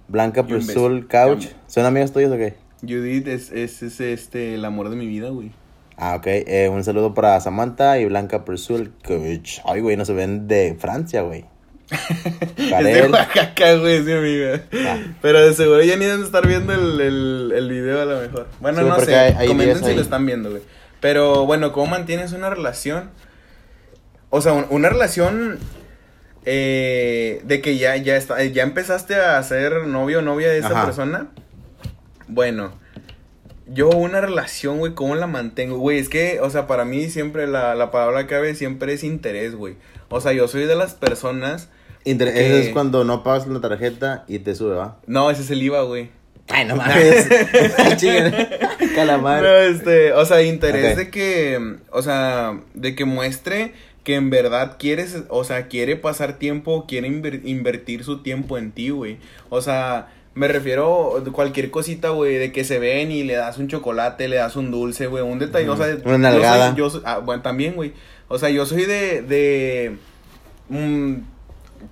Blanca. 0.09 0.45
Presul 0.47 1.07
Couch. 1.07 1.49
¿Son 1.67 1.85
amigos 1.85 2.13
tuyos 2.13 2.33
o 2.33 2.37
qué? 2.37 2.55
Judith 2.81 3.29
es, 3.29 3.53
es, 3.53 3.83
es, 3.83 4.01
este, 4.01 4.55
el 4.55 4.65
amor 4.65 4.89
de 4.89 4.97
mi 4.97 5.07
vida, 5.07 5.29
güey. 5.29 5.51
Ah, 5.99 6.15
ok. 6.17 6.27
Eh, 6.27 6.71
un 6.73 6.83
saludo 6.83 7.13
para 7.13 7.39
Samantha 7.41 7.99
y 7.99 8.07
Blanca 8.07 8.43
Presul 8.47 8.95
Couch. 9.07 9.61
Ay, 9.67 9.83
güey, 9.83 9.99
no 9.99 10.07
se 10.07 10.15
ven 10.15 10.49
de 10.49 10.75
Francia, 10.81 11.21
güey. 11.21 11.45
Es 12.57 12.85
de. 12.85 13.09
Oaxaca, 13.11 13.75
güey, 13.77 14.01
mi 14.03 14.13
amiga. 14.13 14.63
Ah. 14.87 14.99
Pero 15.21 15.41
de 15.41 15.55
seguro 15.55 15.83
ya 15.83 15.97
ni 15.97 16.05
deben 16.05 16.23
estar 16.25 16.47
viendo 16.47 16.73
el, 16.73 17.01
el, 17.01 17.53
el 17.55 17.69
video 17.71 18.01
a 18.03 18.05
lo 18.05 18.21
mejor. 18.21 18.47
Bueno, 18.61 18.79
Sí, 18.81 18.85
no 18.89 19.01
sé. 19.01 19.15
hay- 19.17 19.35
hay 19.37 19.49
Comenten 19.49 19.85
si 19.85 19.95
lo 19.95 20.01
están 20.03 20.25
viendo, 20.27 20.51
güey. 20.51 20.63
Pero 21.01 21.47
bueno, 21.47 21.73
¿cómo 21.73 21.87
mantienes 21.87 22.33
una 22.33 22.51
relación? 22.51 23.11
O 24.31 24.41
sea, 24.41 24.53
un- 24.53 24.67
una 24.71 24.89
relación 24.91 25.59
eh, 26.45 27.41
de 27.45 27.61
que 27.61 27.77
ya, 27.79 27.97
ya, 27.97 28.17
está, 28.17 28.43
ya 28.45 28.63
empezaste 28.63 29.15
a 29.17 29.43
ser 29.43 29.87
novio 29.87 30.21
o 30.21 30.23
novia 30.23 30.49
de 30.49 30.59
esa 30.59 30.69
Ajá. 30.69 30.85
persona. 30.87 31.29
Bueno, 32.29 32.73
yo 33.67 33.89
una 33.91 34.21
relación, 34.21 34.79
güey, 34.79 34.95
¿cómo 34.95 35.15
la 35.17 35.27
mantengo? 35.27 35.79
Güey, 35.79 35.99
es 35.99 36.09
que, 36.09 36.39
o 36.41 36.51
sea, 36.51 36.67
para 36.67 36.85
mí 36.85 37.09
siempre 37.11 37.47
la, 37.47 37.75
la 37.75 37.91
palabra 37.91 38.27
clave 38.27 38.55
siempre 38.55 38.93
es 38.93 39.05
interés, 39.05 39.55
güey. 39.55 39.77
O 40.09 40.21
sea, 40.21 40.33
yo 40.33 40.49
soy 40.49 40.65
de 40.67 40.77
las 40.77 40.95
personas... 40.95 41.69
Inter- 42.05 42.33
que- 42.33 42.61
es 42.61 42.69
cuando 42.71 43.05
no 43.05 43.23
pagas 43.23 43.47
la 43.47 43.61
tarjeta 43.61 44.25
y 44.29 44.39
te 44.39 44.55
sube, 44.55 44.75
¿va? 44.75 44.99
No, 45.07 45.31
ese 45.31 45.43
es 45.43 45.51
el 45.51 45.63
IVA, 45.63 45.83
güey. 45.83 46.09
Ay, 46.49 46.65
no 46.67 46.77
mames. 46.77 47.29
Calamar. 48.95 49.43
No, 49.43 49.49
este, 49.57 50.13
o 50.13 50.25
sea, 50.25 50.43
interés 50.43 50.97
de 50.97 51.11
que, 51.11 51.77
o 51.91 52.03
sea, 52.03 52.59
de 52.75 52.95
que 52.95 53.05
muestre 53.05 53.73
que 54.05 54.15
en 54.15 54.31
verdad 54.31 54.77
quieres, 54.79 55.17
o 55.29 55.45
sea, 55.45 55.67
quiere 55.69 55.95
pasar 55.97 56.39
tiempo, 56.39 56.87
quiere 56.89 57.09
inver- 57.09 57.43
invertir 57.45 58.03
su 58.03 58.23
tiempo 58.23 58.57
en 58.59 58.73
ti, 58.73 58.89
güey. 58.91 59.19
O 59.51 59.61
sea, 59.61 60.09
me 60.35 60.49
refiero 60.49 61.19
a 61.19 61.33
cualquier 61.33 61.71
cosita, 61.71 62.09
güey, 62.11 62.37
de 62.37 62.51
que 62.51 62.65
se 62.65 62.79
ven 62.79 63.11
y 63.13 63.25
le 63.25 63.35
das 63.35 63.59
un 63.59 63.69
chocolate, 63.69 64.27
le 64.29 64.37
das 64.37 64.57
un 64.57 64.71
dulce, 64.71 65.07
güey, 65.07 65.23
un 65.23 65.39
detalle, 65.39 65.69
o 65.69 65.77
sea, 65.77 65.87
Una 65.87 65.97
yo 65.97 66.09
soy- 66.11 66.19
nalgada. 66.19 66.75
Yo 66.75 66.89
soy, 66.91 67.03
ah, 67.05 67.19
bueno, 67.19 67.43
también, 67.43 67.75
güey. 67.75 67.93
O 68.29 68.39
sea, 68.39 68.49
yo 68.49 68.65
soy 68.65 68.87
de, 68.87 69.21
de, 69.23 69.97
mm, 70.71 71.15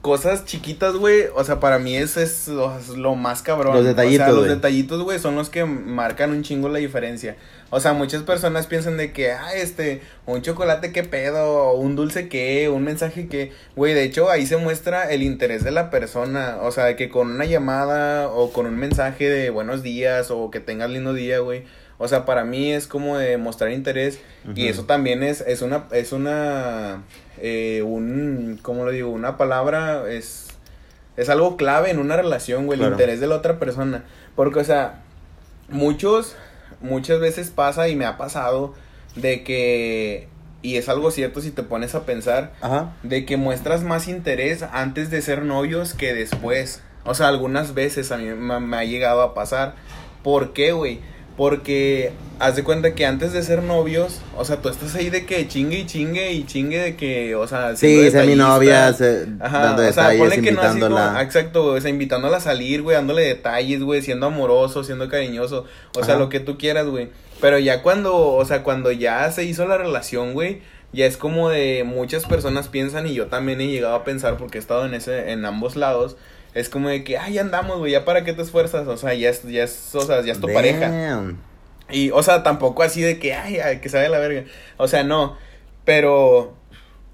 cosas 0.03 0.45
chiquitas, 0.45 0.95
güey, 0.95 1.25
o 1.35 1.43
sea, 1.45 1.61
para 1.61 1.79
mí 1.79 1.97
es, 1.97 2.17
es, 2.17 2.49
lo- 2.49 2.79
es 2.79 2.89
lo 2.89 3.15
más 3.15 3.43
cabrón. 3.43 3.75
Los 3.75 3.85
detallitos, 3.85 4.29
O 4.29 4.31
sea, 4.33 4.35
los 4.41 4.49
detallitos, 4.49 5.03
güey, 5.03 5.19
son 5.19 5.35
los 5.37 5.49
que 5.51 5.65
marcan 5.65 6.31
un 6.31 6.43
chingo 6.43 6.69
la 6.69 6.79
diferencia. 6.79 7.37
O 7.71 7.81
sea, 7.81 7.93
muchas 7.93 8.23
personas 8.23 8.67
piensan 8.67 8.97
de 8.97 9.13
que, 9.13 9.33
ah, 9.33 9.53
este, 9.55 10.01
un 10.27 10.41
chocolate 10.43 10.93
qué 10.93 11.05
pedo, 11.05 11.73
un 11.75 11.97
dulce 11.97 12.29
qué, 12.29 12.69
un 12.71 12.83
mensaje 12.85 13.29
qué. 13.29 13.53
Güey, 13.77 13.93
de 13.95 14.05
hecho, 14.05 14.31
ahí 14.31 14.47
se 14.47 14.57
muestra 14.57 15.11
el 15.11 15.23
interés 15.23 15.65
de 15.65 15.71
la 15.71 15.91
persona. 15.91 16.59
O 16.63 16.71
sea, 16.71 16.97
que 16.97 17.09
con 17.11 17.31
una 17.31 17.45
llamada 17.45 18.29
o 18.31 18.53
con 18.53 18.65
un 18.67 18.77
mensaje 18.77 19.29
de 19.29 19.51
buenos 19.51 19.83
días 19.83 20.31
o 20.31 20.51
que 20.51 20.61
tengas 20.61 20.89
lindo 20.91 21.13
día, 21.13 21.41
güey. 21.41 21.65
O 21.99 22.07
sea, 22.09 22.25
para 22.25 22.45
mí 22.45 22.73
es 22.73 22.87
como 22.87 23.19
de 23.19 23.37
mostrar 23.39 23.73
interés. 23.73 24.21
Y 24.55 24.69
eso 24.69 24.85
también 24.85 25.23
es, 25.25 25.41
es 25.41 25.63
una, 25.63 25.87
es 25.91 26.13
una, 26.13 27.03
eh, 27.39 27.83
un, 27.85 28.59
¿cómo 28.63 28.85
lo 28.85 28.93
digo? 28.93 29.11
Una 29.11 29.37
palabra, 29.37 30.09
es, 30.09 30.47
es 31.17 31.29
algo 31.29 31.57
clave 31.57 31.91
en 31.91 31.99
una 31.99 32.17
relación, 32.17 32.67
güey, 32.67 32.77
el 32.79 32.81
Claro. 32.87 32.95
interés 32.95 33.19
de 33.21 33.27
la 33.27 33.35
otra 33.35 33.59
persona. 33.59 34.05
Porque, 34.37 34.61
o 34.61 34.65
sea, 34.65 35.03
muchos, 35.69 36.37
muchas 36.81 37.19
veces 37.21 37.51
pasa 37.51 37.89
y 37.89 37.97
me 37.97 38.05
ha 38.07 38.17
pasado 38.17 38.75
de 39.17 39.43
que, 39.43 40.29
y 40.63 40.77
es 40.77 40.89
algo 40.89 41.11
cierto 41.11 41.41
si 41.41 41.51
te 41.51 41.63
pones 41.65 41.95
a 41.97 42.05
pensar, 42.07 42.53
Ajá. 42.61 42.93
de 43.03 43.25
que 43.27 43.37
muestras 43.37 43.83
más 43.83 44.07
interés 44.09 44.63
antes 44.73 45.11
de 45.11 45.21
ser 45.23 45.43
novios 45.43 45.95
que 45.95 46.15
después. 46.15 46.83
O 47.05 47.15
sea, 47.15 47.29
algunas 47.29 47.75
veces 47.75 48.13
a 48.13 48.19
mí 48.19 48.27
me, 48.27 48.61
me 48.61 48.77
ha 48.77 48.85
llegado 48.85 49.23
a 49.23 49.35
pasar. 49.35 49.75
¿Por 50.23 50.53
qué, 50.53 50.73
güey? 50.73 51.01
Porque 51.39 52.11
haz 52.41 52.57
de 52.57 52.65
cuenta 52.65 52.97
que 52.97 53.07
antes 53.07 53.33
de 53.33 53.45
ser 53.45 53.63
novios, 53.63 54.21
o 54.37 54.45
sea, 54.45 54.57
tú 54.61 54.69
estás 54.69 54.93
ahí 54.97 55.09
de 55.09 55.25
que 55.25 55.47
chingue 55.47 55.79
y 55.79 55.87
chingue 55.87 56.33
y 56.33 56.45
chingue 56.45 56.79
de 56.81 56.97
que, 56.97 57.37
o 57.37 57.47
sea, 57.47 57.77
Sí, 57.77 58.11
ser 58.11 58.27
mi 58.27 58.35
novia, 58.35 58.93
se- 58.93 59.29
Ajá, 59.39 59.61
dando 59.61 59.89
o 59.89 59.93
sea, 59.93 60.09
detalles, 60.09 60.41
que 60.41 60.51
no 60.53 60.61
así 60.61 60.69
invitándola. 60.79 61.23
exacto, 61.23 61.63
güey, 61.63 61.79
o 61.79 61.81
sea, 61.81 61.91
invitándola 61.91 62.39
a 62.39 62.41
salir, 62.41 62.83
güey, 62.83 62.97
dándole 62.97 63.23
detalles, 63.23 63.85
güey, 63.85 64.03
siendo 64.03 64.27
amoroso, 64.27 64.83
siendo 64.83 65.09
cariñoso, 65.09 65.65
o 65.97 66.03
sea, 66.05 66.15
Ajá. 66.15 66.23
lo 66.25 66.29
que 66.29 66.41
tú 66.41 66.59
quieras, 66.59 66.89
güey. 66.89 67.09
Pero 67.41 67.61
ya 67.61 67.83
cuando, 67.83 68.17
o 68.19 68.45
sea, 68.45 68.65
cuando 68.65 68.91
ya 68.91 69.31
se 69.31 69.45
hizo 69.45 69.65
la 69.69 69.79
relación, 69.79 70.33
güey, 70.33 70.61
ya 70.93 71.07
es 71.07 71.17
como 71.17 71.51
de 71.51 71.85
muchas 71.87 72.27
personas 72.27 72.67
piensan 72.67 73.07
y 73.07 73.15
yo 73.15 73.29
también 73.29 73.61
he 73.61 73.69
llegado 73.69 73.95
a 73.95 74.03
pensar 74.03 74.39
porque 74.39 74.59
he 74.59 74.61
estado 74.61 74.87
en 74.87 74.95
ese 74.95 75.31
en 75.31 75.45
ambos 75.45 75.77
lados. 75.77 76.17
Es 76.55 76.69
como 76.69 76.89
de 76.89 77.05
que, 77.05 77.19
ay, 77.19 77.35
ya 77.35 77.43
andamos, 77.43 77.79
güey, 77.79 77.93
ya 77.93 78.05
para 78.05 78.25
qué 78.25 78.33
te 78.33 78.43
esfuerzas, 78.43 78.87
o 78.89 78.97
sea, 78.97 79.15
ya 79.15 79.31
es, 79.31 79.43
ya 79.45 79.63
es, 79.65 79.95
o 79.95 80.01
sea, 80.01 80.23
ya 80.23 80.33
es 80.33 80.41
tu 80.41 80.49
pareja. 80.53 81.23
Y, 81.91 82.11
o 82.11 82.23
sea, 82.23 82.43
tampoco 82.43 82.83
así 82.83 83.01
de 83.03 83.19
que, 83.19 83.35
ay, 83.35 83.59
ay, 83.59 83.79
que 83.81 83.89
vaya 83.89 84.09
la 84.09 84.19
verga. 84.19 84.45
O 84.77 84.89
sea, 84.89 85.05
no. 85.05 85.37
Pero, 85.85 86.55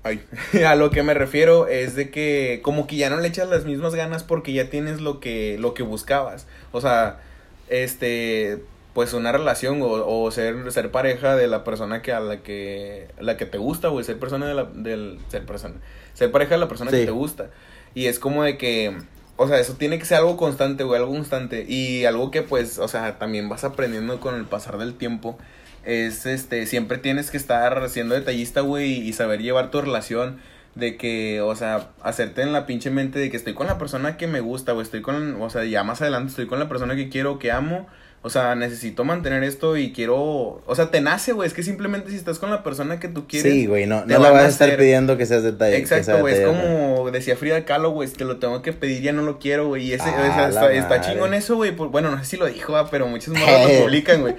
ay, 0.02 0.20
a 0.66 0.74
lo 0.74 0.90
que 0.90 1.02
me 1.02 1.14
refiero 1.14 1.68
es 1.68 1.94
de 1.94 2.10
que 2.10 2.60
como 2.62 2.86
que 2.86 2.96
ya 2.96 3.10
no 3.10 3.18
le 3.18 3.28
echas 3.28 3.48
las 3.48 3.64
mismas 3.66 3.94
ganas 3.94 4.24
porque 4.24 4.52
ya 4.52 4.70
tienes 4.70 5.00
lo 5.00 5.20
que, 5.20 5.56
lo 5.58 5.74
que 5.74 5.82
buscabas. 5.82 6.46
O 6.72 6.80
sea, 6.80 7.20
este, 7.68 8.62
pues 8.94 9.12
una 9.12 9.32
relación 9.32 9.80
o, 9.82 9.86
o 9.88 10.30
ser, 10.30 10.70
ser 10.72 10.90
pareja 10.90 11.36
de 11.36 11.46
la 11.46 11.62
persona 11.64 12.02
que 12.02 12.12
a 12.12 12.20
la 12.20 12.38
que, 12.42 13.08
la 13.20 13.36
que 13.36 13.46
te 13.46 13.58
gusta, 13.58 13.88
güey, 13.88 14.04
ser 14.04 14.18
persona 14.18 14.46
de 14.46 14.54
la, 14.54 14.64
del, 14.64 15.18
ser 15.28 15.44
persona, 15.46 15.74
ser 16.14 16.30
pareja 16.32 16.54
de 16.54 16.60
la 16.60 16.68
persona 16.68 16.90
Sí. 16.90 16.98
que 16.98 17.04
te 17.06 17.10
gusta. 17.12 17.50
Y 17.94 18.06
es 18.06 18.18
como 18.18 18.42
de 18.42 18.58
que, 18.58 18.96
o 19.36 19.48
sea, 19.48 19.58
eso 19.58 19.74
tiene 19.74 19.98
que 19.98 20.04
ser 20.04 20.18
algo 20.18 20.36
constante, 20.36 20.84
güey, 20.84 21.00
algo 21.00 21.12
constante. 21.12 21.64
Y 21.68 22.04
algo 22.04 22.30
que, 22.30 22.42
pues, 22.42 22.78
o 22.78 22.88
sea, 22.88 23.18
también 23.18 23.48
vas 23.48 23.64
aprendiendo 23.64 24.20
con 24.20 24.34
el 24.36 24.44
pasar 24.44 24.78
del 24.78 24.94
tiempo. 24.94 25.38
Es, 25.84 26.26
este, 26.26 26.66
siempre 26.66 26.98
tienes 26.98 27.30
que 27.30 27.36
estar 27.36 27.88
siendo 27.90 28.14
detallista, 28.14 28.60
güey, 28.60 28.92
y 28.92 29.12
saber 29.12 29.42
llevar 29.42 29.70
tu 29.70 29.80
relación. 29.80 30.38
De 30.74 30.96
que, 30.96 31.40
o 31.40 31.54
sea, 31.54 31.90
hacerte 32.02 32.42
en 32.42 32.52
la 32.52 32.66
pinche 32.66 32.90
mente 32.90 33.20
de 33.20 33.30
que 33.30 33.36
estoy 33.36 33.54
con 33.54 33.68
la 33.68 33.78
persona 33.78 34.16
que 34.16 34.26
me 34.26 34.40
gusta, 34.40 34.72
güey, 34.72 34.82
estoy 34.82 35.02
con, 35.02 35.40
o 35.40 35.48
sea, 35.48 35.64
ya 35.64 35.84
más 35.84 36.02
adelante 36.02 36.30
estoy 36.30 36.48
con 36.48 36.58
la 36.58 36.68
persona 36.68 36.96
que 36.96 37.08
quiero, 37.08 37.38
que 37.38 37.52
amo. 37.52 37.86
O 38.26 38.30
sea, 38.30 38.54
necesito 38.54 39.04
mantener 39.04 39.44
esto 39.44 39.76
y 39.76 39.92
quiero, 39.92 40.16
o 40.64 40.74
sea, 40.74 40.90
te 40.90 41.02
nace, 41.02 41.32
güey, 41.32 41.46
es 41.46 41.52
que 41.52 41.62
simplemente 41.62 42.08
si 42.10 42.16
estás 42.16 42.38
con 42.38 42.50
la 42.50 42.62
persona 42.62 42.98
que 42.98 43.08
tú 43.08 43.26
quieres. 43.28 43.52
Sí, 43.52 43.66
güey, 43.66 43.86
no, 43.86 44.06
no 44.06 44.18
la 44.18 44.30
vas 44.30 44.44
a 44.44 44.48
estar 44.48 44.68
hacer- 44.68 44.78
pidiendo 44.80 45.18
que 45.18 45.26
seas 45.26 45.42
detalle. 45.42 45.76
Exacto, 45.76 46.18
güey, 46.20 46.34
es 46.34 46.46
como 46.46 47.10
decía 47.10 47.36
Frida 47.36 47.66
Kahlo, 47.66 47.90
güey, 47.90 48.08
es 48.08 48.14
que 48.16 48.24
lo 48.24 48.38
tengo 48.38 48.62
que 48.62 48.72
pedir, 48.72 49.02
ya 49.02 49.12
no 49.12 49.20
lo 49.20 49.38
quiero, 49.38 49.68
güey, 49.68 49.84
y 49.88 49.92
ese, 49.92 50.04
Ah, 50.08 50.14
o 50.14 50.34
sea, 50.34 50.48
la 50.48 50.72
está, 50.72 50.72
está 50.72 51.00
chingón 51.02 51.34
eso, 51.34 51.56
güey, 51.56 51.72
bueno, 51.72 52.10
no 52.10 52.18
sé 52.18 52.24
si 52.24 52.36
lo 52.38 52.46
dijo, 52.46 52.74
ah, 52.76 52.88
pero 52.90 53.06
muchos 53.06 53.34
morros 53.38 53.70
lo 53.70 53.84
publican, 53.84 54.22
güey, 54.22 54.34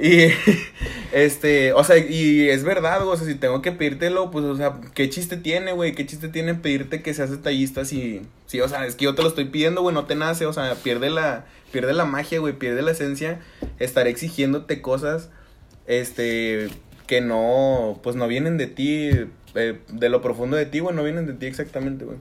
y, 0.00 0.28
este, 1.12 1.72
o 1.72 1.84
sea, 1.84 1.98
y 1.98 2.48
es 2.48 2.64
verdad, 2.64 3.00
güey, 3.02 3.12
o 3.14 3.16
sea, 3.16 3.26
si 3.26 3.34
tengo 3.34 3.62
que 3.62 3.72
pedírtelo, 3.72 4.30
pues, 4.30 4.44
o 4.44 4.56
sea, 4.56 4.74
¿qué 4.94 5.08
chiste 5.10 5.36
tiene, 5.36 5.72
güey? 5.72 5.94
¿Qué 5.94 6.06
chiste 6.06 6.28
tiene 6.28 6.54
pedirte 6.54 7.02
que 7.02 7.14
seas 7.14 7.30
detallista 7.30 7.84
si, 7.84 8.22
si, 8.46 8.60
o 8.60 8.68
sea, 8.68 8.86
es 8.86 8.94
que 8.94 9.04
yo 9.04 9.14
te 9.14 9.22
lo 9.22 9.28
estoy 9.28 9.46
pidiendo, 9.46 9.82
güey, 9.82 9.94
no 9.94 10.06
te 10.06 10.14
nace, 10.14 10.46
o 10.46 10.52
sea, 10.52 10.74
pierde 10.82 11.10
la, 11.10 11.44
pierde 11.70 11.92
la 11.92 12.04
magia, 12.04 12.38
güey, 12.40 12.58
pierde 12.58 12.82
la 12.82 12.92
esencia, 12.92 13.40
estar 13.78 14.06
exigiéndote 14.06 14.80
cosas, 14.80 15.30
este, 15.86 16.68
que 17.06 17.20
no, 17.20 18.00
pues, 18.02 18.16
no 18.16 18.28
vienen 18.28 18.56
de 18.58 18.66
ti, 18.66 19.10
eh, 19.54 19.80
de 19.88 20.08
lo 20.08 20.20
profundo 20.22 20.56
de 20.56 20.66
ti, 20.66 20.80
güey, 20.80 20.94
no 20.94 21.02
vienen 21.04 21.26
de 21.26 21.32
ti 21.34 21.46
exactamente, 21.46 22.04
güey. 22.04 22.18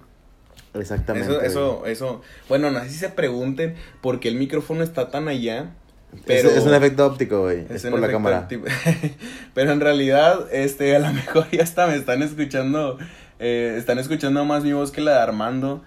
Exactamente. 0.74 1.32
Eso, 1.32 1.42
eso, 1.42 1.86
eso, 1.86 2.22
bueno, 2.50 2.72
no 2.72 2.80
sé 2.82 2.90
si 2.90 2.98
se 2.98 3.10
pregunten 3.10 3.76
por 4.02 4.20
qué 4.20 4.28
el 4.28 4.36
micrófono 4.36 4.84
está 4.84 5.10
tan 5.10 5.28
allá, 5.28 5.72
Es- 6.14 6.22
pero... 6.26 6.50
es, 6.50 6.64
un 6.66 6.74
efecto 6.74 7.06
óptico, 7.06 7.42
güey. 7.42 7.66
Es, 7.70 7.84
un 7.86 7.92
por 7.92 8.00
la 8.00 8.08
efecto 8.08 8.24
cámara. 8.24 8.48
Pero 9.54 9.72
en 9.72 9.82
realidad, 9.82 10.48
este, 10.52 10.96
a 10.96 11.00
lo 11.00 11.12
mejor 11.12 11.50
ya 11.52 11.64
hasta 11.64 11.88
me 11.88 11.96
están 11.96 12.22
escuchando, 12.22 12.98
eh, 13.40 13.76
están 13.78 14.00
escuchando 14.00 14.46
más 14.46 14.64
mi 14.64 14.74
voz 14.74 14.92
que 14.92 15.02
la 15.02 15.14
de 15.14 15.20
Armando, 15.20 15.84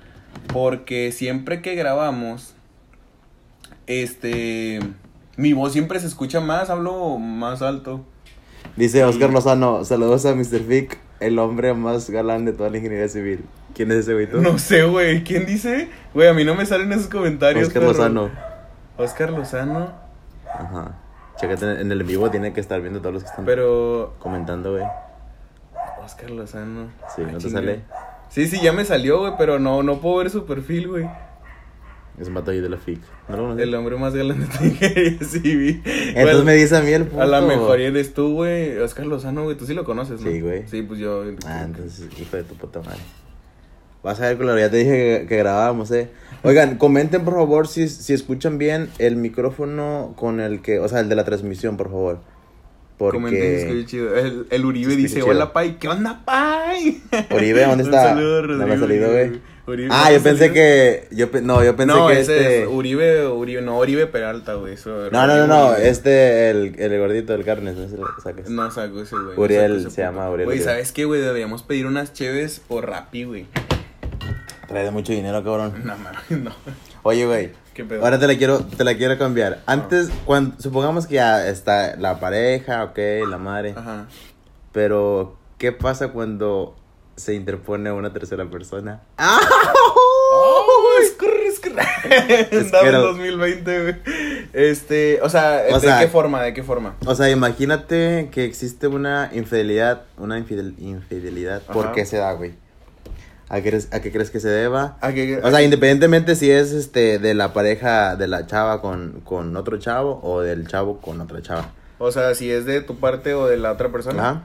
porque 0.53 1.13
siempre 1.13 1.63
que 1.63 1.75
grabamos, 1.75 2.55
este, 3.91 4.79
mi 5.37 5.53
voz 5.53 5.73
siempre 5.73 5.99
se 6.01 6.07
escucha 6.07 6.41
más, 6.41 6.71
hablo 6.71 7.19
más 7.19 7.61
alto. 7.63 8.05
Dice 8.77 9.03
Oscar 9.05 9.31
Lozano, 9.31 9.85
saludos 9.85 10.25
a 10.27 10.35
Mr. 10.35 10.61
Fick. 10.67 10.99
el 11.19 11.39
hombre 11.39 11.75
más 11.75 12.09
galán 12.09 12.45
de 12.45 12.53
toda 12.53 12.71
la 12.71 12.77
ingeniería 12.79 13.09
civil. 13.09 13.45
¿Quién 13.75 13.91
es 13.91 13.99
ese 13.99 14.15
güey? 14.15 14.29
No 14.33 14.59
sé, 14.59 14.85
güey. 14.85 15.25
¿Quién 15.25 15.45
dice? 15.47 15.89
Güey, 16.15 16.29
a 16.29 16.33
mí 16.35 16.45
no 16.45 16.55
me 16.55 16.67
salen 16.67 16.93
esos 16.93 17.09
comentarios. 17.09 17.67
Oscar 17.69 17.83
perro. 17.83 17.93
Lozano. 17.93 18.31
Oscar 18.97 19.31
Lozano. 19.31 19.93
Ajá. 20.47 20.97
Chécate 21.37 21.81
en 21.81 21.91
el 21.91 22.01
en 22.01 22.07
vivo, 22.07 22.31
tiene 22.31 22.53
que 22.53 22.61
estar 22.61 22.81
viendo 22.81 23.01
todos 23.01 23.15
los 23.15 23.23
que 23.25 23.31
están 23.31 23.45
Pero. 23.45 24.15
comentando, 24.19 24.73
güey. 24.73 24.85
Oscar 26.05 26.31
Lozano. 26.31 26.89
Sí, 27.15 27.23
Ah, 27.27 27.31
¿no 27.33 27.39
te 27.39 27.45
chinga. 27.45 27.61
sale? 27.61 27.81
Sí, 28.29 28.47
sí, 28.47 28.61
ya 28.63 28.73
me 28.73 28.85
salió, 28.85 29.21
güey, 29.21 29.33
pero 29.39 29.59
no, 29.59 29.83
no 29.83 30.01
puedo 30.01 30.17
ver 30.19 30.31
su 30.31 30.45
perfil, 30.47 30.89
güey. 30.89 31.09
Es 32.21 32.29
un 32.29 32.37
ahí 32.37 32.61
de 32.61 32.69
la 32.69 32.77
FIC. 32.77 33.01
¿No 33.29 33.37
lo 33.37 33.43
conoces? 33.45 33.63
El 33.65 33.75
hombre 33.75 33.97
más 33.97 34.15
galán 34.15 34.41
de 34.41 34.47
tu 34.47 34.65
ingeniería 34.65 35.19
civil. 35.27 35.83
Entonces 35.85 36.23
Bueno, 36.23 36.45
me 36.45 36.55
dice 36.55 36.77
a 36.77 36.83
mí 36.83 36.93
el 36.93 37.07
puto. 37.07 37.23
A 37.23 37.27
lo 37.27 37.47
mejor 37.47 37.81
eres 37.81 38.13
tú, 38.13 38.35
güey. 38.35 38.77
Oscar 38.79 39.07
Lozano, 39.07 39.45
güey. 39.45 39.57
Tú 39.57 39.65
sí 39.65 39.73
lo 39.73 39.85
conoces, 39.85 40.21
¿no? 40.21 40.31
Sí, 40.31 40.41
güey. 40.43 40.65
Sí, 40.69 40.83
pues 40.83 41.01
yo. 41.01 41.25
Ah, 41.47 41.63
entonces, 41.65 42.07
hijo 42.21 42.37
de 42.37 42.43
tu 42.43 42.55
puta 42.57 42.81
madre. 42.81 43.01
Vas 44.03 44.21
a 44.21 44.29
ver, 44.29 44.37
culero, 44.37 44.59
ya 44.59 44.71
te 44.71 44.79
dije 44.79 45.21
que, 45.21 45.27
que 45.29 45.37
grabábamos, 45.37 45.91
eh. 45.93 46.09
Oigan, 46.43 46.77
comenten 46.79 47.23
por 47.25 47.35
favor 47.35 47.69
si, 47.69 47.89
si 47.89 48.15
escuchan 48.15 48.57
bien 48.57 48.89
el 48.99 49.17
micrófono 49.17 50.15
con 50.17 50.41
el 50.41 50.63
que, 50.63 50.79
o 50.79 50.89
sea, 50.89 51.01
el 51.01 51.09
de 51.11 51.17
la 51.17 51.25
transmisión, 51.25 51.77
por 51.77 51.89
favor. 51.89 52.21
Comenten 52.99 53.23
Porque 53.41 53.63
escucha 53.63 53.87
chido. 53.87 54.17
El, 54.17 54.47
el 54.51 54.65
Uribe 54.65 54.95
dice: 54.97 55.17
chido. 55.17 55.29
Hola, 55.29 55.55
Pai. 55.55 55.79
¿Qué 55.79 55.89
onda, 55.89 56.23
Pai? 56.25 57.01
Uribe, 57.31 57.63
¿dónde 57.65 57.85
Un 57.85 57.89
está? 57.91 58.09
saludo, 58.11 58.43
No 58.43 58.67
me 58.67 58.75
ha 58.75 58.79
salido, 58.79 59.11
güey. 59.11 59.41
Uribe, 59.67 59.89
Ah, 59.93 60.07
¿no 60.09 60.17
yo 60.17 60.23
pensé 60.23 60.53
que, 60.53 61.07
yo, 61.11 61.27
no, 61.43 61.63
yo 61.63 61.77
pensé 61.77 61.95
no, 61.95 62.09
que 62.09 62.21
ese 62.21 62.37
este, 62.37 62.63
es 62.63 62.69
Uribe, 62.69 63.27
Uribe, 63.29 63.63
no, 63.63 63.79
Uribe 63.79 64.07
Peralta, 64.07 64.55
güey. 64.55 64.75
eso, 64.75 65.11
no, 65.11 65.27
no, 65.27 65.37
no, 65.37 65.47
no, 65.47 65.77
este, 65.77 66.51
el, 66.51 66.75
el 66.79 66.99
gordito 66.99 67.33
del 67.35 67.45
carnes, 67.45 67.77
no 67.77 67.89
sé 67.89 67.97
si 67.97 68.23
sacas. 68.23 68.49
No 68.49 68.71
saco 68.71 69.03
ese, 69.03 69.15
güey. 69.17 69.37
no 69.37 69.43
Uriel, 69.43 69.71
saco 69.73 69.81
ese 69.89 69.91
se 69.91 70.03
llama 70.03 70.29
Uriel 70.31 70.47
Güey. 70.47 70.61
¿sabes 70.61 70.93
qué, 70.93 71.05
güey? 71.05 71.21
Deberíamos 71.21 71.63
pedir 71.63 71.87
unas 71.87 72.13
cheves 72.13 72.61
por 72.67 72.89
Rappi, 72.89 73.25
güey. 73.25 73.47
Trae 74.67 74.85
de 74.85 74.91
mucho 74.91 75.13
dinero, 75.13 75.43
cabrón. 75.45 75.75
No, 75.85 75.97
mames, 75.99 76.31
no. 76.31 76.53
Oye, 77.03 77.27
güey. 77.27 77.51
¿Qué 77.75 77.85
pedo? 77.85 78.03
Ahora 78.05 78.19
te 78.19 78.27
la 78.27 78.37
quiero, 78.37 78.61
te 78.61 78.83
la 78.85 78.97
quiero 78.97 79.17
cambiar. 79.19 79.61
Antes, 79.67 80.11
cuando, 80.25 80.61
supongamos 80.61 81.07
que 81.07 81.15
ya 81.17 81.47
está 81.49 81.97
la 81.97 82.19
pareja, 82.21 82.85
ok, 82.85 82.99
la 83.29 83.39
madre. 83.39 83.75
Ajá. 83.77 84.07
Pero, 84.73 85.37
¿qué 85.59 85.73
pasa 85.73 86.09
cuando 86.09 86.77
se 87.21 87.35
interpone 87.35 87.93
una 87.93 88.13
tercera 88.13 88.45
persona? 88.51 89.03
¡Oh! 90.33 90.89
¡Escurre, 91.03 91.47
escurre! 91.47 91.83
Andaba 91.83 92.49
en 92.51 92.65
Esquero. 92.67 93.03
2020, 93.03 93.83
güey. 93.83 93.97
Este, 94.53 95.21
o 95.23 95.29
sea, 95.29 95.63
O 95.71 95.75
¿de 95.75 95.81
sea- 95.81 96.01
qué 96.01 96.09
forma? 96.09 96.43
¿De 96.43 96.55
qué 96.55 96.63
forma? 96.63 96.97
O 97.07 97.15
sea, 97.15 97.31
imagínate 97.31 98.29
que 98.33 98.45
existe 98.45 98.87
una 98.89 99.31
infidelidad, 99.33 100.03
una 100.19 100.39
infidel- 100.39 100.75
infidelidad. 100.79 101.63
¿Por 101.63 101.93
qué 101.93 102.05
se 102.07 102.17
da, 102.19 102.33
güey? 102.33 102.55
¿A 103.49 103.61
qué, 103.61 103.71
crees- 103.71 103.89
¿A 103.93 104.01
qué 104.01 104.13
crees 104.13 104.31
que 104.31 104.39
se 104.41 104.49
deba? 104.49 104.97
¿A 105.01 105.13
qué- 105.13 105.41
O 105.43 105.51
sea, 105.51 105.63
independientemente 105.63 106.37
si 106.37 106.51
es 106.51 106.71
este 106.73 107.19
de 107.19 107.35
la 107.35 107.53
pareja 107.53 108.15
de 108.17 108.29
la 108.29 108.47
chava 108.47 108.81
con, 108.81 109.21
con 109.25 109.57
otro 109.57 109.79
chavo 109.79 110.21
o 110.23 110.41
del 110.41 110.69
chavo 110.69 111.01
con 111.01 111.21
otra 111.21 111.43
chava. 111.43 111.71
O 111.99 112.13
sea, 112.13 112.35
si 112.35 112.51
es 112.51 112.65
de 112.65 112.81
tu 112.81 112.97
parte 112.99 113.35
o 113.35 113.47
de 113.47 113.57
la 113.57 113.73
otra 113.73 113.91
persona. 113.91 114.23
Ajá. 114.31 114.43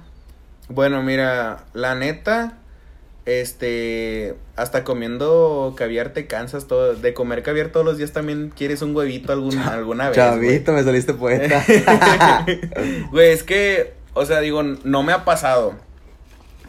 Bueno, 0.68 1.04
mira, 1.04 1.66
la 1.74 1.94
neta, 1.94 2.58
este, 3.26 4.36
hasta 4.56 4.84
comiendo 4.84 5.74
caviar 5.76 6.10
te 6.10 6.28
cansas 6.28 6.68
todo, 6.68 6.94
de 6.94 7.14
comer 7.14 7.42
caviar 7.42 7.70
todos 7.70 7.86
los 7.86 7.98
días 7.98 8.12
también 8.12 8.54
quieres 8.56 8.82
un 8.84 8.96
huevito 8.96 9.34
algún, 9.34 9.58
alguna 9.58 10.08
vez. 10.10 10.16
Chavito, 10.16 10.74
me 10.74 10.84
saliste 10.84 11.14
poeta. 11.14 11.64
Güey, 13.12 13.32
es 13.32 13.44
que, 13.44 13.94
o 14.14 14.26
sea, 14.26 14.40
digo, 14.42 14.62
no 14.62 15.04
me 15.04 15.12
ha 15.12 15.26
pasado. 15.26 15.76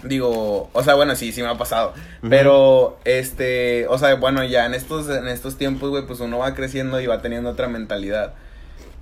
Digo, 0.02 0.70
o 0.72 0.82
sea, 0.82 0.94
bueno, 0.94 1.16
sí, 1.16 1.32
sí 1.32 1.42
me 1.42 1.48
ha 1.48 1.58
pasado. 1.58 1.92
Pero, 2.28 2.98
este, 3.04 3.86
o 3.88 3.98
sea, 3.98 4.14
bueno, 4.14 4.44
ya 4.44 4.66
en 4.66 4.74
estos, 4.74 5.08
en 5.08 5.26
estos 5.26 5.56
tiempos, 5.58 5.90
güey, 5.90 6.06
pues 6.06 6.20
uno 6.20 6.38
va 6.38 6.54
creciendo 6.54 7.00
y 7.00 7.06
va 7.06 7.22
teniendo 7.22 7.50
otra 7.50 7.68
mentalidad. 7.68 8.34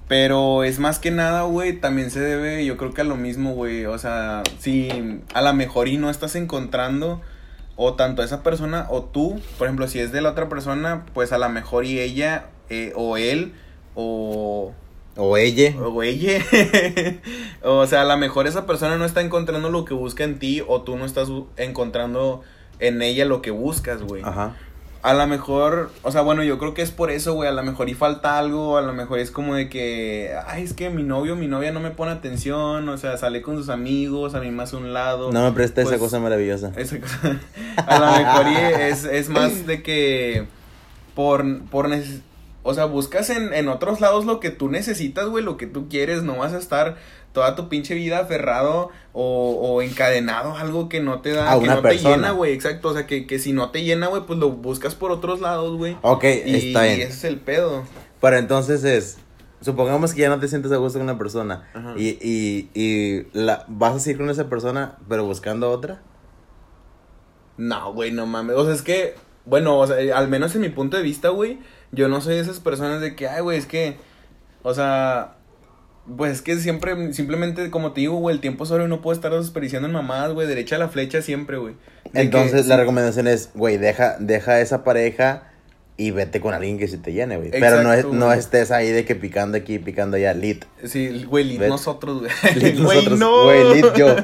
Pero 0.08 0.64
es 0.64 0.78
más 0.78 0.98
que 0.98 1.10
nada, 1.10 1.42
güey, 1.42 1.74
también 1.74 2.10
se 2.10 2.20
debe, 2.20 2.64
yo 2.64 2.76
creo 2.76 2.92
que 2.92 3.00
a 3.02 3.04
lo 3.04 3.16
mismo, 3.16 3.52
güey. 3.54 3.86
O 3.86 3.98
sea, 3.98 4.42
si 4.58 5.20
a 5.34 5.42
lo 5.42 5.52
mejor 5.54 5.88
y 5.88 5.98
no 5.98 6.10
estás 6.10 6.36
encontrando, 6.36 7.22
o 7.76 7.94
tanto 7.94 8.22
esa 8.22 8.42
persona 8.42 8.86
o 8.90 9.02
tú, 9.02 9.40
por 9.58 9.66
ejemplo, 9.66 9.88
si 9.88 9.98
es 10.00 10.12
de 10.12 10.20
la 10.20 10.30
otra 10.30 10.48
persona, 10.48 11.04
pues 11.12 11.32
a 11.32 11.38
lo 11.38 11.48
mejor 11.48 11.84
y 11.84 12.00
ella, 12.00 12.46
eh, 12.70 12.92
o 12.94 13.16
él, 13.16 13.52
o, 13.94 14.72
o 15.16 15.36
ella. 15.36 15.74
o 15.78 16.02
ella. 16.02 16.44
o 17.62 17.86
sea, 17.86 18.02
a 18.02 18.04
lo 18.04 18.16
mejor 18.16 18.46
esa 18.46 18.66
persona 18.66 18.96
no 18.96 19.04
está 19.04 19.20
encontrando 19.20 19.70
lo 19.70 19.84
que 19.84 19.94
busca 19.94 20.24
en 20.24 20.38
ti, 20.38 20.62
o 20.66 20.82
tú 20.82 20.96
no 20.96 21.04
estás 21.04 21.28
encontrando 21.56 22.42
en 22.78 23.02
ella 23.02 23.24
lo 23.24 23.42
que 23.42 23.50
buscas, 23.50 24.02
güey. 24.02 24.22
Ajá. 24.24 24.56
A 25.04 25.12
lo 25.12 25.26
mejor, 25.26 25.90
o 26.02 26.10
sea, 26.10 26.22
bueno, 26.22 26.42
yo 26.44 26.58
creo 26.58 26.72
que 26.72 26.80
es 26.80 26.90
por 26.90 27.10
eso, 27.10 27.34
güey. 27.34 27.46
A 27.46 27.52
lo 27.52 27.62
mejor 27.62 27.90
y 27.90 27.94
falta 27.94 28.38
algo, 28.38 28.78
a 28.78 28.80
lo 28.80 28.94
mejor 28.94 29.18
es 29.18 29.30
como 29.30 29.54
de 29.54 29.68
que, 29.68 30.34
ay, 30.46 30.62
es 30.64 30.72
que 30.72 30.88
mi 30.88 31.02
novio, 31.02 31.36
mi 31.36 31.46
novia 31.46 31.72
no 31.72 31.80
me 31.80 31.90
pone 31.90 32.10
atención, 32.12 32.88
o 32.88 32.96
sea, 32.96 33.18
sale 33.18 33.42
con 33.42 33.58
sus 33.58 33.68
amigos, 33.68 34.34
a 34.34 34.40
mí 34.40 34.50
más 34.50 34.72
a 34.72 34.78
un 34.78 34.94
lado. 34.94 35.30
No 35.30 35.42
me 35.44 35.52
presta 35.52 35.82
esa 35.82 35.90
Pues, 35.90 36.00
cosa 36.00 36.20
maravillosa. 36.20 36.72
Esa 36.76 36.98
cosa. 37.00 37.38
A 37.86 37.98
lo 37.98 38.06
mejor 38.12 38.46
y 38.50 38.82
es, 38.82 39.04
es 39.04 39.28
más 39.28 39.66
de 39.66 39.82
que 39.82 40.46
por, 41.14 41.44
por 41.66 41.90
o 42.62 42.72
sea, 42.72 42.86
buscas 42.86 43.28
en, 43.28 43.52
en 43.52 43.68
otros 43.68 44.00
lados 44.00 44.24
lo 44.24 44.40
que 44.40 44.48
tú 44.48 44.70
necesitas, 44.70 45.26
güey, 45.28 45.44
lo 45.44 45.58
que 45.58 45.66
tú 45.66 45.86
quieres, 45.90 46.22
no 46.22 46.38
vas 46.38 46.54
a 46.54 46.58
estar 46.58 46.96
toda 47.34 47.54
tu 47.54 47.68
pinche 47.68 47.94
vida 47.94 48.20
aferrado 48.20 48.88
o, 49.12 49.58
o 49.60 49.82
encadenado 49.82 50.52
a 50.56 50.60
algo 50.62 50.88
que 50.88 51.00
no 51.00 51.20
te 51.20 51.32
da, 51.32 51.52
A 51.52 51.58
que 51.58 51.64
una 51.64 51.74
no 51.74 51.82
persona. 51.82 52.08
te 52.10 52.16
llena, 52.16 52.30
güey, 52.30 52.52
exacto, 52.54 52.88
o 52.88 52.94
sea, 52.94 53.06
que, 53.06 53.26
que 53.26 53.38
si 53.38 53.52
no 53.52 53.70
te 53.70 53.82
llena, 53.84 54.06
güey, 54.06 54.22
pues 54.26 54.38
lo 54.38 54.50
buscas 54.52 54.94
por 54.94 55.10
otros 55.10 55.40
lados, 55.42 55.76
güey. 55.76 55.98
Ok, 56.00 56.24
Y, 56.24 56.54
está 56.68 56.86
y 56.88 56.96
bien. 56.96 57.08
ese 57.08 57.16
es 57.18 57.24
el 57.24 57.38
pedo. 57.40 57.82
Pero 58.22 58.38
entonces 58.38 58.84
es, 58.84 59.18
supongamos 59.60 60.14
que 60.14 60.22
ya 60.22 60.30
no 60.30 60.38
te 60.40 60.48
sientes 60.48 60.72
a 60.72 60.76
gusto 60.76 60.98
con 60.98 61.08
una 61.08 61.18
persona 61.18 61.68
Ajá. 61.74 61.92
y, 61.98 62.16
y, 62.22 62.70
y 62.72 63.26
la, 63.34 63.64
vas 63.68 63.96
a 63.96 63.98
seguir 63.98 64.18
con 64.18 64.30
esa 64.30 64.48
persona, 64.48 64.96
pero 65.08 65.24
buscando 65.26 65.70
otra. 65.70 66.00
No, 67.56 67.92
güey, 67.92 68.10
no 68.12 68.26
mames. 68.26 68.56
O 68.56 68.64
sea, 68.64 68.74
es 68.74 68.82
que, 68.82 69.14
bueno, 69.44 69.78
o 69.78 69.86
sea, 69.86 69.96
al 70.16 70.28
menos 70.28 70.54
en 70.54 70.60
mi 70.62 70.68
punto 70.70 70.96
de 70.96 71.02
vista, 71.02 71.28
güey, 71.28 71.58
yo 71.92 72.08
no 72.08 72.20
soy 72.20 72.34
de 72.34 72.40
esas 72.40 72.60
personas 72.60 73.00
de 73.00 73.14
que, 73.14 73.28
ay, 73.28 73.42
güey, 73.42 73.58
es 73.58 73.66
que, 73.66 73.96
o 74.62 74.74
sea, 74.74 75.36
pues 76.16 76.32
es 76.32 76.42
que 76.42 76.56
siempre, 76.56 77.12
simplemente, 77.12 77.70
como 77.70 77.92
te 77.92 78.00
digo, 78.02 78.16
güey, 78.16 78.34
el 78.34 78.40
tiempo 78.40 78.66
solo 78.66 78.86
no 78.88 79.00
puede 79.00 79.16
estar 79.16 79.32
desperdiciando 79.32 79.88
en 79.88 79.94
mamadas, 79.94 80.32
güey, 80.32 80.46
derecha 80.46 80.76
a 80.76 80.78
la 80.78 80.88
flecha 80.88 81.22
siempre, 81.22 81.56
güey. 81.56 81.74
Entonces 82.12 82.62
que- 82.62 82.68
la 82.68 82.76
recomendación 82.76 83.26
es, 83.28 83.50
güey, 83.54 83.78
deja, 83.78 84.16
deja 84.20 84.60
esa 84.60 84.84
pareja 84.84 85.50
y 85.96 86.10
vete 86.10 86.40
con 86.40 86.52
alguien 86.54 86.76
que 86.76 86.88
sí 86.88 86.96
te 86.98 87.12
llene, 87.12 87.36
güey. 87.36 87.50
Pero 87.52 87.82
no, 87.82 87.92
es, 87.92 88.04
no 88.04 88.32
estés 88.32 88.70
ahí 88.72 88.90
de 88.90 89.04
que 89.04 89.14
picando 89.14 89.56
aquí, 89.56 89.78
picando 89.78 90.16
allá, 90.16 90.34
lit. 90.34 90.64
Sí, 90.84 91.24
güey, 91.24 91.44
lit 91.44 91.60
Vet- 91.60 91.68
nosotros, 91.68 92.20
güey. 92.20 92.32
Lit 92.56 92.74
nosotros, 92.80 93.18
no. 93.18 93.44
güey, 93.44 93.74
lit 93.76 93.86
yo. 93.96 94.16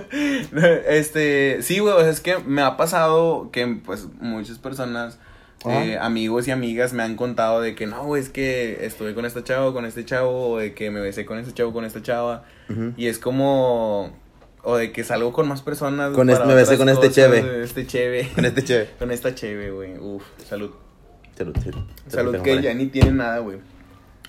Este, 0.88 1.59
sí, 1.62 1.79
güey, 1.79 2.09
es 2.09 2.21
que 2.21 2.38
me 2.38 2.62
ha 2.62 2.77
pasado 2.77 3.51
que, 3.53 3.66
pues, 3.85 4.07
muchas 4.21 4.59
personas. 4.59 5.19
Eh, 5.66 5.99
amigos 6.01 6.49
y 6.49 6.51
amigas 6.53 6.92
me 6.92 7.03
han 7.03 7.16
contado 7.16 7.61
de 7.61 7.75
que, 7.75 7.87
no, 7.87 8.16
es 8.16 8.31
que 8.31 8.85
estuve 8.87 9.14
con 9.14 9.25
este 9.27 9.42
chavo, 9.44 9.73
con 9.73 9.85
este 9.85 10.05
chavo, 10.05 10.51
o 10.53 10.59
de 10.59 10.73
que 10.75 10.90
me 10.90 11.01
besé 11.01 11.27
con 11.27 11.38
este 11.38 11.53
chavo, 11.53 11.73
con 11.73 11.85
esta 11.85 12.03
chava, 12.03 12.44
y 12.96 13.07
es 13.09 13.18
como, 13.18 14.16
o 14.62 14.77
de 14.77 14.92
que 14.92 15.05
salgo 15.05 15.33
con 15.33 15.49
más 15.49 15.61
personas. 15.62 16.12
Con 16.14 16.31
este- 16.31 16.44
me 16.46 16.55
besé 16.55 16.79
con 16.79 16.88
este 16.88 17.11
cheve. 17.11 17.62
Este 17.62 17.87
cheve. 17.87 18.29
Con 18.35 18.44
este 18.44 18.64
chévere. 18.64 18.90
Con 18.99 19.11
esta 19.11 19.35
cheve, 19.35 19.70
güey, 19.70 19.99
uf, 19.99 20.23
salud. 20.49 20.70
Salud, 21.37 21.57
salud. 21.59 21.83
Salud 22.07 22.37
que 22.42 22.61
ya 22.62 22.73
ni 22.75 22.87
tiene 22.87 23.12
nada, 23.12 23.38
güey. 23.38 23.59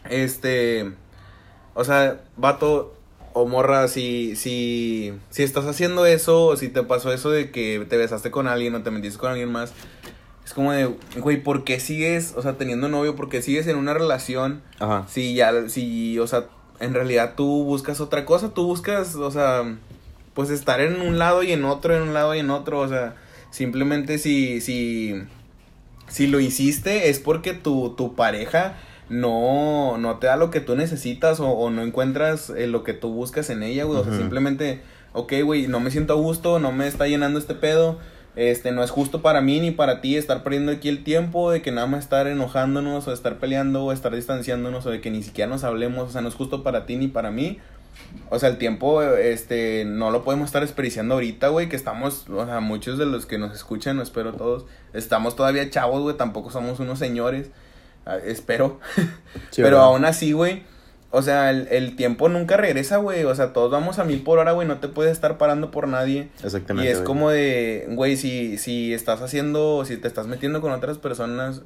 Este, 0.10 0.92
o 1.74 1.84
sea, 1.84 2.22
vato 2.38 2.96
o 3.34 3.48
morra, 3.48 3.88
si, 3.88 4.36
si, 4.36 5.14
si 5.30 5.44
estás 5.44 5.66
haciendo 5.66 6.06
eso, 6.06 6.48
o 6.48 6.58
si 6.58 6.68
te 6.68 6.84
pasó 6.84 7.14
eso 7.14 7.30
de 7.30 7.52
que 7.52 7.86
te 7.90 7.98
besaste 7.98 8.32
con 8.32 8.48
alguien 8.48 8.76
o 8.76 8.84
te 8.84 8.92
metiste 8.92 9.20
con 9.20 9.32
alguien 9.32 9.52
más, 9.52 9.74
es 10.52 10.56
como 10.56 10.74
de, 10.74 10.94
güey, 11.18 11.42
¿por 11.42 11.64
qué 11.64 11.80
sigues, 11.80 12.34
o 12.36 12.42
sea, 12.42 12.58
teniendo 12.58 12.90
novio, 12.90 13.16
por 13.16 13.30
qué 13.30 13.42
sigues 13.42 13.68
en 13.68 13.78
una 13.78 13.94
relación 13.94 14.62
Ajá. 14.80 15.06
si 15.08 15.34
ya, 15.34 15.70
si, 15.70 16.20
o 16.20 16.28
sea, 16.28 16.44
en 16.82 16.94
realidad 16.94 17.36
tú 17.38 17.64
buscas 17.64 18.02
otra 18.02 18.26
cosa, 18.26 18.50
tú 18.50 18.66
buscas, 18.66 19.16
o 19.16 19.32
sea, 19.32 19.78
pues 20.34 20.50
estar 20.50 20.82
en 20.82 21.00
un 21.00 21.18
lado 21.18 21.42
y 21.42 21.54
en 21.54 21.64
otro, 21.64 21.96
en 21.96 22.02
un 22.02 22.14
lado 22.14 22.36
y 22.36 22.40
en 22.40 22.50
otro, 22.50 22.80
o 22.80 22.88
sea, 22.90 23.16
simplemente 23.50 24.18
si, 24.18 24.60
si, 24.60 25.24
si 26.10 26.28
lo 26.28 26.42
hiciste 26.42 27.10
es 27.10 27.20
porque 27.20 27.54
tu, 27.54 27.92
tu 27.96 28.16
pareja 28.16 28.76
no, 29.08 29.98
no 29.98 30.18
te 30.18 30.28
da 30.28 30.36
lo 30.36 30.52
que 30.52 30.60
tú 30.60 30.76
necesitas 30.76 31.40
o, 31.40 31.48
o 31.48 31.70
no 31.70 31.82
encuentras 31.82 32.50
eh, 32.50 32.68
lo 32.68 32.84
que 32.84 32.92
tú 32.92 33.14
buscas 33.14 33.50
en 33.52 33.64
ella, 33.64 33.86
güey, 33.86 34.02
o 34.02 34.04
sea, 34.04 34.18
simplemente, 34.18 34.82
ok, 35.14 35.32
güey, 35.46 35.68
no 35.68 35.80
me 35.80 35.92
siento 35.92 36.12
a 36.12 36.18
gusto, 36.18 36.60
no 36.60 36.74
me 36.74 36.88
está 36.88 37.08
llenando 37.08 37.40
este 37.40 37.56
pedo, 37.56 38.00
este, 38.36 38.72
no 38.72 38.84
es 38.84 38.92
justo 38.92 39.22
para 39.22 39.42
mí 39.42 39.60
ni 39.60 39.72
para 39.72 40.02
ti 40.02 40.16
estar 40.16 40.44
perdiendo 40.44 40.72
aquí 40.72 40.88
el 40.90 41.04
tiempo 41.04 41.52
de 41.52 41.62
que 41.62 41.72
nada 41.72 41.88
más 41.88 42.02
estar 42.04 42.28
enojándonos 42.28 43.08
o 43.08 43.14
estar 43.14 43.38
peleando 43.38 43.84
o 43.84 43.92
estar 43.92 44.16
distanciándonos 44.16 44.86
o 44.86 44.90
de 44.90 45.02
que 45.02 45.12
ni 45.12 45.22
siquiera 45.24 45.50
nos 45.50 45.64
hablemos, 45.64 46.10
o 46.10 46.12
sea, 46.12 46.22
no 46.22 46.30
es 46.30 46.36
justo 46.36 46.64
para 46.64 46.86
ti 46.86 46.96
ni 46.96 47.08
para 47.08 47.32
mí. 47.32 47.60
O 48.30 48.40
sea, 48.40 48.50
el 48.50 48.58
tiempo, 48.58 49.04
este, 49.04 49.84
no 49.86 50.12
lo 50.12 50.24
podemos 50.24 50.46
estar 50.48 50.62
desperdiciando 50.62 51.16
ahorita, 51.16 51.50
güey, 51.50 51.68
que 51.70 51.76
estamos, 51.76 52.26
o 52.30 52.46
sea, 52.46 52.62
muchos 52.62 52.98
de 52.98 53.06
los 53.06 53.26
que 53.26 53.38
nos 53.38 53.54
escuchan, 53.54 53.98
no 53.98 54.02
espero 54.02 54.34
todos, 54.34 54.66
estamos 54.94 55.36
todavía 55.36 55.70
chavos, 55.70 56.02
güey, 56.02 56.16
tampoco 56.16 56.50
somos 56.50 56.80
unos 56.80 57.00
señores, 57.00 57.50
ah, 58.06 58.18
espero. 58.18 58.80
Sí, 59.52 59.62
Pero 59.62 59.78
¿verdad? 59.78 59.84
aún 59.84 60.06
así, 60.06 60.32
güey, 60.32 60.64
o 61.12 61.22
sea, 61.22 61.50
el, 61.50 61.68
el 61.72 61.96
tiempo 61.96 62.30
nunca 62.30 62.58
regresa, 62.58 62.98
güey, 62.98 63.24
o 63.26 63.36
sea, 63.36 63.54
todos 63.54 63.70
vamos 63.72 64.00
a 64.00 64.04
mil 64.06 64.24
por 64.24 64.40
hora, 64.40 64.54
güey, 64.54 64.68
no 64.68 64.78
te 64.80 64.88
puedes 64.88 65.12
estar 65.12 65.38
parando 65.38 65.70
por 65.72 65.88
nadie. 65.88 66.30
Exactamente. 66.44 66.88
Y 66.90 66.92
es 66.92 67.00
güey. 67.00 67.06
como 67.06 67.30
de, 67.30 67.86
güey, 67.92 68.16
si, 68.18 68.58
si 68.58 68.94
estás 68.94 69.22
haciendo, 69.22 69.84
si 69.86 69.98
te 69.98 70.08
estás 70.08 70.28
metiendo 70.28 70.62
con 70.62 70.72
otras 70.72 70.98
personas, 70.98 71.62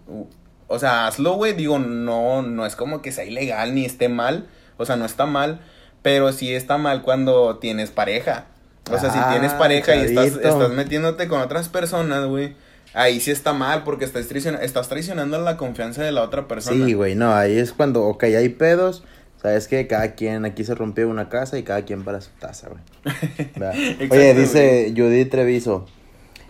o 0.67 0.79
sea, 0.79 1.08
hazlo, 1.08 1.34
güey, 1.36 1.53
digo, 1.53 1.77
no, 1.79 2.41
no 2.41 2.65
es 2.65 2.75
como 2.75 3.01
que 3.01 3.12
sea 3.12 3.23
ilegal 3.25 3.75
ni 3.75 3.86
esté 3.86 4.10
mal, 4.10 4.47
o 4.77 4.86
sea, 4.86 4.95
no 4.95 5.05
está 5.05 5.25
mal, 5.27 5.60
pero 6.01 6.31
sí 6.34 6.53
está 6.53 6.77
mal 6.77 7.01
cuando 7.03 7.58
tienes 7.60 7.91
pareja. 7.91 8.47
O 8.91 8.97
sea, 8.99 9.10
Ah, 9.12 9.13
si 9.27 9.31
tienes 9.34 9.53
pareja 9.53 9.95
y 9.95 10.01
estás, 10.05 10.27
estás 10.27 10.69
metiéndote 10.71 11.27
con 11.27 11.41
otras 11.41 11.69
personas, 11.69 12.25
güey, 12.25 12.53
ahí 12.93 13.19
sí 13.19 13.31
está 13.31 13.53
mal 13.53 13.84
porque 13.84 14.05
estás, 14.05 14.29
traicion- 14.29 14.60
estás 14.62 14.89
traicionando 14.89 15.39
la 15.41 15.58
confianza 15.58 16.03
de 16.03 16.12
la 16.12 16.21
otra 16.23 16.47
persona. 16.47 16.86
Sí, 16.86 16.93
güey, 16.93 17.15
no, 17.15 17.34
ahí 17.34 17.58
es 17.58 17.73
cuando, 17.73 18.03
ok, 18.03 18.23
hay 18.25 18.49
pedos, 18.49 19.03
sabes 19.45 19.67
que 19.67 19.86
cada 19.86 20.15
quien, 20.15 20.43
aquí 20.43 20.63
se 20.63 20.73
rompió 20.73 21.08
una 21.08 21.29
casa 21.29 21.60
y 21.60 21.63
cada 21.63 21.86
quien 21.86 22.03
para 22.03 22.19
su 22.19 22.31
taza, 22.39 22.67
güey. 22.69 24.10
Oye, 24.10 24.34
dice 24.34 24.91
Judith 24.97 25.29
Treviso, 25.29 25.86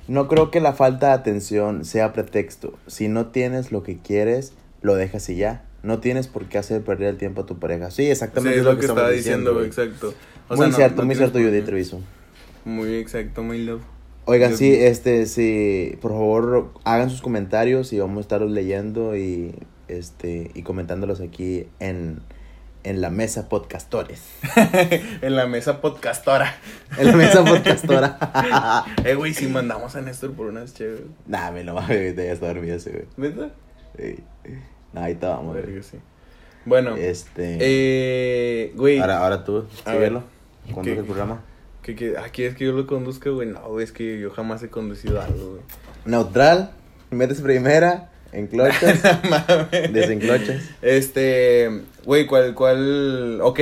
no 0.07 0.29
creo 0.29 0.49
que 0.49 0.61
la 0.61 0.71
falta 0.71 1.07
de 1.07 1.13
atención 1.13 1.83
sea 1.83 2.13
pretexto. 2.13 2.79
Si 2.87 3.09
no 3.09 3.27
tienes 3.27 3.73
lo 3.73 3.83
que 3.83 3.97
quieres, 3.97 4.53
lo 4.81 4.95
dejas 4.95 5.27
y 5.29 5.35
ya. 5.35 5.65
No 5.83 5.99
tienes 5.99 6.29
por 6.29 6.45
qué 6.45 6.57
hacer 6.57 6.83
perder 6.83 7.09
el 7.09 7.17
tiempo 7.17 7.41
a 7.41 7.45
tu 7.45 7.59
pareja. 7.59 7.91
Sí, 7.91 8.03
Sí, 8.03 8.11
exactamente 8.11 8.59
es 8.59 8.63
lo 8.63 8.79
que 8.79 8.85
estaba 8.85 9.09
diciendo, 9.09 9.53
güey, 9.53 9.65
exacto. 9.65 10.13
O 10.47 10.55
muy 10.55 10.67
sea, 10.67 10.75
cierto, 10.75 11.01
no 11.01 11.05
muy 11.05 11.15
cierto, 11.15 11.39
Judith. 11.39 11.65
Treviso. 11.65 11.99
Muy 12.63 12.95
exacto, 12.95 13.43
muy 13.43 13.65
love. 13.65 13.81
Oigan, 14.23 14.51
Dios 14.51 14.59
sí, 14.59 14.69
mío. 14.69 14.79
este, 14.83 15.25
sí, 15.25 15.97
por 16.01 16.11
favor, 16.11 16.71
hagan 16.85 17.09
sus 17.09 17.21
comentarios 17.21 17.91
y 17.91 17.99
vamos 17.99 18.19
a 18.19 18.21
estarlos 18.21 18.51
leyendo 18.51 19.17
y, 19.17 19.53
este, 19.89 20.49
y 20.55 20.61
comentándolos 20.63 21.19
aquí 21.19 21.67
en, 21.79 22.21
en 22.85 23.01
la 23.01 23.09
mesa 23.09 23.49
podcastores. 23.49 24.21
en 25.21 25.35
la 25.35 25.47
mesa 25.47 25.81
podcastora. 25.81 26.55
En 26.97 27.07
la 27.07 27.13
mesa 27.15 27.43
podcastora. 27.43 28.85
Eh, 29.03 29.15
güey, 29.15 29.33
si 29.33 29.47
mandamos 29.47 29.95
a 29.95 30.01
Néstor 30.01 30.33
por 30.33 30.45
unas 30.45 30.73
chéveres. 30.73 31.05
nah, 31.25 31.51
me 31.51 31.63
lo 31.63 31.73
va 31.73 31.83
a 31.83 31.87
ver, 31.87 32.15
ya 32.15 32.31
está 32.31 32.47
dormido 32.47 32.75
ese, 32.75 32.91
güey. 32.91 33.05
¿Verdad? 33.17 33.51
Sí. 33.97 34.23
Nah, 34.93 35.01
ahorita 35.01 35.29
vamos, 35.29 35.57
güey. 35.61 35.83
Sí. 35.83 35.97
Bueno, 36.65 36.95
Este. 36.95 37.57
eh, 37.59 38.71
güey, 38.75 38.99
ahora, 38.99 39.17
ahora 39.19 39.43
tú, 39.43 39.65
síguelo. 39.83 40.23
¿Cuándo 40.71 40.91
es 40.91 40.97
el 40.99 41.05
programa? 41.05 41.41
¿qué, 41.81 41.95
qué, 41.95 42.15
ah, 42.17 42.29
¿quieres 42.31 42.55
que 42.55 42.65
yo 42.65 42.71
lo 42.71 42.87
conduzca, 42.87 43.29
güey? 43.31 43.47
No, 43.49 43.61
güey, 43.67 43.83
es 43.83 43.91
que 43.91 44.19
yo 44.19 44.29
jamás 44.31 44.61
he 44.63 44.69
conducido 44.69 45.21
algo, 45.21 45.51
güey. 45.51 45.61
Neutral, 46.05 46.71
metes 47.11 47.41
primera, 47.41 48.11
enclochas, 48.31 49.01
desenclochas. 49.91 50.63
Este, 50.81 51.83
güey, 52.05 52.25
¿cuál, 52.25 52.53
cuál? 52.53 53.39
Ok, 53.41 53.59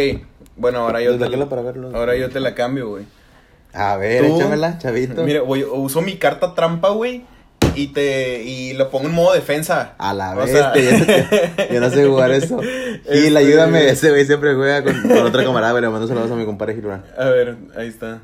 bueno, 0.56 0.80
ahora 0.80 1.02
yo, 1.02 1.08
te, 1.12 1.18
Desbloquéalo 1.18 1.50
para 1.50 1.62
verlo. 1.62 1.92
ahora 1.96 2.16
yo 2.16 2.30
te 2.30 2.40
la 2.40 2.54
cambio, 2.56 2.90
güey. 2.90 3.06
A 3.74 3.98
ver, 3.98 4.26
Tú- 4.28 4.36
échamela, 4.38 4.78
chavito. 4.78 5.24
Mira, 5.24 5.40
güey, 5.42 5.64
uso 5.64 6.02
mi 6.02 6.18
carta 6.18 6.54
trampa, 6.54 6.90
güey, 6.90 7.24
y 7.76 7.88
te, 7.88 8.44
y 8.44 8.74
lo 8.74 8.92
pongo 8.92 9.08
en 9.08 9.14
modo 9.16 9.34
defensa. 9.34 9.96
A 9.98 10.14
la 10.14 10.36
vez, 10.36 10.52
sea- 10.52 10.74
yo, 11.72 11.80
no 11.80 11.90
sé 11.90 12.06
jugar 12.06 12.32
eso. 12.34 12.60
Y 12.64 12.68
Este- 13.28 13.38
ayúdame, 13.38 13.90
ese 13.90 14.12
güey 14.12 14.26
siempre 14.26 14.54
juega 14.54 14.84
con, 14.84 15.02
con 15.02 15.18
otra 15.26 15.44
camarada, 15.44 15.72
güey. 15.72 15.82
Le 15.82 15.90
mando 15.90 16.08
saludos 16.08 16.30
a 16.30 16.36
mi 16.36 16.46
compadre 16.46 16.76
Gilberto. 16.76 17.08
A 17.20 17.26
ver, 17.30 17.56
ahí 17.76 17.88
está. 17.88 18.20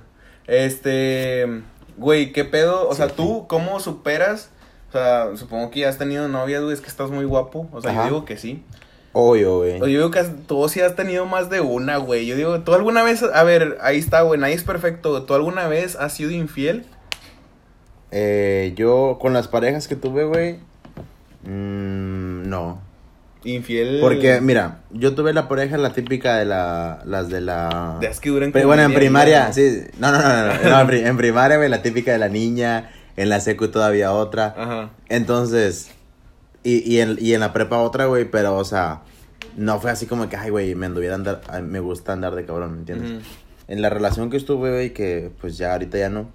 Este, 0.46 1.48
güey, 1.98 2.32
¿qué 2.32 2.46
pedo? 2.46 2.88
O 2.90 2.94
sea, 2.96 3.08
¿tú 3.08 3.48
cómo 3.48 3.80
superas? 3.80 4.50
O 4.90 4.92
sea, 4.92 5.28
supongo 5.36 5.72
que 5.72 5.82
ya 5.82 5.90
has 5.90 5.98
tenido 5.98 6.28
novias, 6.28 6.62
güey, 6.62 6.74
es 6.74 6.82
que 6.82 6.88
estás 6.88 7.10
muy 7.10 7.26
guapo. 7.26 7.68
O 7.72 7.82
sea, 7.82 7.92
Ajá. 7.92 8.02
yo 8.02 8.06
digo 8.08 8.26
que 8.26 8.38
sí. 8.38 8.64
Obvio, 9.20 9.58
güey. 9.58 9.80
Yo 9.80 9.86
digo 9.86 10.12
que 10.12 10.24
tú 10.48 10.68
sí 10.70 10.80
has 10.80 10.96
tenido 10.96 11.26
más 11.26 11.50
de 11.50 11.60
una, 11.60 11.98
güey. 11.98 12.26
Yo 12.26 12.36
digo, 12.36 12.62
¿tú 12.62 12.74
alguna 12.74 13.04
vez, 13.04 13.22
a 13.24 13.44
ver, 13.44 13.78
ahí 13.82 13.98
está, 13.98 14.22
güey, 14.22 14.40
nadie 14.40 14.54
es 14.54 14.64
perfecto. 14.64 15.24
¿Tú 15.24 15.34
alguna 15.34 15.68
vez 15.68 15.98
has 15.98 16.14
sido 16.14 16.32
infiel? 16.32 16.86
Eh, 18.12 18.74
yo, 18.76 19.18
con 19.20 19.34
las 19.34 19.48
parejas 19.48 19.88
que 19.88 19.96
tuve, 19.96 20.24
güey, 20.24 20.60
mm, 21.44 22.50
no. 22.50 22.82
Infiel. 23.44 24.00
Porque, 24.02 24.42
mira, 24.42 24.80
yo 24.92 25.16
tuve 25.16 25.34
la 25.34 25.48
pareja, 25.48 25.78
la 25.78 25.94
típica 25.94 26.38
de 26.38 26.46
la, 26.46 27.02
las 27.06 27.30
de 27.30 27.42
la... 27.42 27.98
De 28.00 28.08
las 28.08 28.20
que 28.20 28.30
duran 28.30 28.52
Pero 28.52 28.68
bueno, 28.68 28.84
en 28.84 28.94
primaria, 28.94 29.52
sí. 29.54 29.82
No, 29.98 30.12
no, 30.12 30.22
no, 30.22 30.54
no. 30.64 30.84
no, 30.86 30.92
en 30.92 31.18
primaria, 31.18 31.58
güey, 31.58 31.70
la 31.70 31.82
típica 31.82 32.12
de 32.12 32.18
la 32.20 32.30
niña. 32.30 32.92
En 33.16 33.28
la 33.28 33.42
secu 33.42 33.68
todavía 33.68 34.14
otra. 34.14 34.56
Ajá. 34.58 34.90
Entonces, 35.10 35.92
y, 36.64 36.90
y, 36.90 37.00
en, 37.02 37.18
y 37.20 37.34
en 37.34 37.42
la 37.42 37.54
prepa 37.54 37.80
otra, 37.80 38.06
güey, 38.06 38.26
pero, 38.26 38.56
o 38.56 38.66
sea, 38.66 39.02
no 39.60 39.80
fue 39.80 39.92
así 39.92 40.06
como 40.06 40.30
que, 40.30 40.38
ay, 40.38 40.50
güey, 40.50 40.74
me 40.74 40.86
anduviera 40.86 41.16
andar, 41.16 41.42
ay, 41.50 41.62
me 41.62 41.82
gusta 41.82 42.14
andar 42.14 42.34
de 42.34 42.46
cabrón, 42.46 42.72
¿me 42.72 42.80
entiendes? 42.80 43.26
En 43.68 43.82
la 43.82 43.90
relación 43.90 44.30
que 44.30 44.38
estuve, 44.38 44.72
güey, 44.72 44.94
que 44.94 45.32
pues 45.42 45.58
ya 45.58 45.74
ahorita 45.74 45.98
ya 45.98 46.10
no, 46.10 46.32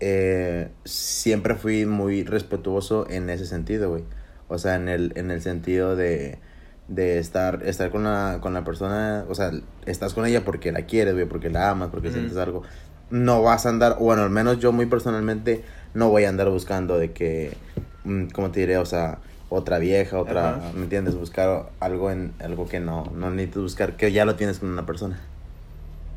eh, 0.00 0.70
siempre 0.84 1.56
fui 1.56 1.84
muy 1.84 2.24
respetuoso 2.24 3.06
en 3.10 3.28
ese 3.28 3.46
sentido, 3.46 3.90
güey. 3.90 4.04
O 4.48 4.58
sea, 4.58 4.76
en 4.76 4.88
el, 4.88 5.12
en 5.14 5.30
el 5.30 5.42
sentido 5.42 5.94
de, 5.94 6.38
de 6.88 7.18
estar, 7.18 7.62
estar 7.64 7.90
con, 7.90 8.04
la, 8.04 8.38
con 8.40 8.54
la 8.54 8.64
persona, 8.64 9.26
o 9.28 9.34
sea, 9.34 9.50
estás 9.84 10.14
con 10.14 10.24
ella 10.24 10.42
porque 10.44 10.72
la 10.72 10.82
quieres, 10.82 11.12
güey, 11.12 11.26
porque 11.26 11.50
la 11.50 11.70
amas, 11.70 11.90
porque 11.90 12.10
sientes 12.10 12.36
algo. 12.38 12.62
No 13.10 13.42
vas 13.42 13.66
a 13.66 13.68
andar, 13.68 13.98
bueno, 13.98 14.22
al 14.22 14.30
menos 14.30 14.58
yo 14.58 14.72
muy 14.72 14.86
personalmente 14.86 15.62
no 15.92 16.08
voy 16.08 16.24
a 16.24 16.30
andar 16.30 16.48
buscando 16.48 16.98
de 16.98 17.12
que, 17.12 17.56
mm, 18.04 18.28
¿cómo 18.28 18.50
te 18.50 18.60
diré? 18.60 18.78
O 18.78 18.86
sea, 18.86 19.18
otra 19.54 19.78
vieja, 19.78 20.18
otra, 20.18 20.56
Ajá. 20.56 20.72
¿me 20.74 20.82
entiendes? 20.84 21.14
Buscar 21.14 21.70
algo 21.80 22.10
en 22.10 22.32
algo 22.40 22.68
que 22.68 22.80
no, 22.80 23.10
no 23.14 23.30
necesitas 23.30 23.62
buscar, 23.62 23.96
que 23.96 24.12
ya 24.12 24.24
lo 24.24 24.34
tienes 24.36 24.58
con 24.58 24.68
una 24.70 24.84
persona. 24.86 25.20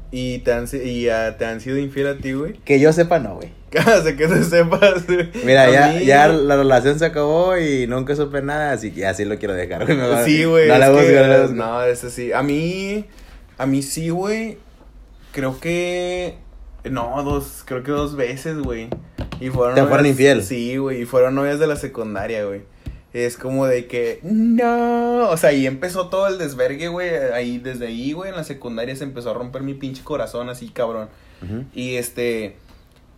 ¿Y, 0.09 0.39
te 0.39 0.53
han, 0.53 0.65
y 0.71 1.05
te 1.37 1.45
han 1.45 1.59
sido 1.59 1.77
infiel 1.77 2.07
a 2.07 2.17
ti, 2.17 2.31
güey? 2.31 2.53
Que 2.63 2.79
yo 2.79 2.93
sepa, 2.93 3.19
no, 3.19 3.35
güey. 3.35 3.51
Hace 3.85 4.15
que 4.15 4.27
se 4.29 4.43
sepas. 4.45 5.05
güey. 5.05 5.29
Mira, 5.43 5.69
ya, 5.69 5.89
mí- 5.99 6.05
ya 6.05 6.29
la 6.29 6.55
relación 6.55 6.97
se 6.97 7.05
acabó 7.05 7.57
y 7.57 7.87
nunca 7.87 8.15
supe 8.15 8.41
nada, 8.41 8.71
así 8.71 8.91
que 8.91 9.05
así 9.05 9.25
lo 9.25 9.37
quiero 9.37 9.53
dejar, 9.53 9.85
güey. 9.85 9.97
Va- 9.97 10.23
Sí, 10.23 10.45
güey. 10.45 10.69
No 10.69 10.77
la 10.77 10.89
busco, 10.91 11.05
que- 11.05 11.13
no 11.13 11.27
la 11.27 11.41
busco. 11.41 11.55
No, 11.55 11.83
eso 11.83 12.09
sí. 12.09 12.31
A 12.31 12.41
mí. 12.41 13.05
A 13.57 13.65
mí 13.65 13.81
sí, 13.81 14.09
güey. 14.09 14.57
Creo 15.33 15.59
que. 15.59 16.37
No, 16.89 17.21
dos. 17.23 17.63
Creo 17.65 17.83
que 17.83 17.91
dos 17.91 18.15
veces, 18.15 18.59
güey. 18.59 18.87
Y 19.41 19.49
fueron. 19.49 19.75
¿Te 19.75 19.81
fueron 19.81 19.97
novias- 20.05 20.11
infiel? 20.11 20.43
Sí, 20.43 20.77
güey. 20.77 21.01
Y 21.01 21.05
fueron 21.05 21.35
novias 21.35 21.59
de 21.59 21.67
la 21.67 21.75
secundaria, 21.75 22.45
güey. 22.45 22.61
Es 23.25 23.35
como 23.35 23.65
de 23.65 23.87
que. 23.87 24.19
No. 24.21 25.29
O 25.29 25.37
sea, 25.37 25.49
ahí 25.49 25.65
empezó 25.65 26.07
todo 26.09 26.27
el 26.27 26.37
desvergue, 26.37 26.87
güey. 26.87 27.09
Ahí, 27.33 27.57
desde 27.57 27.87
ahí, 27.87 28.13
güey. 28.13 28.29
En 28.29 28.35
la 28.35 28.43
secundaria 28.43 28.95
se 28.95 29.05
empezó 29.05 29.31
a 29.31 29.33
romper 29.33 29.63
mi 29.63 29.73
pinche 29.73 30.03
corazón, 30.03 30.49
así, 30.49 30.69
cabrón. 30.69 31.09
Y 31.73 31.95
este. 31.95 32.57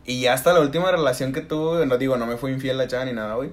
Y 0.06 0.22
ya 0.22 0.34
hasta 0.34 0.54
la 0.54 0.62
última 0.62 0.90
relación 0.90 1.34
que 1.34 1.42
tuve, 1.42 1.86
no 1.86 1.98
digo, 1.98 2.16
no 2.16 2.26
me 2.26 2.38
fue 2.38 2.52
infiel 2.52 2.78
la 2.78 2.88
chava 2.88 3.04
ni 3.04 3.12
nada, 3.12 3.36
güey. 3.36 3.52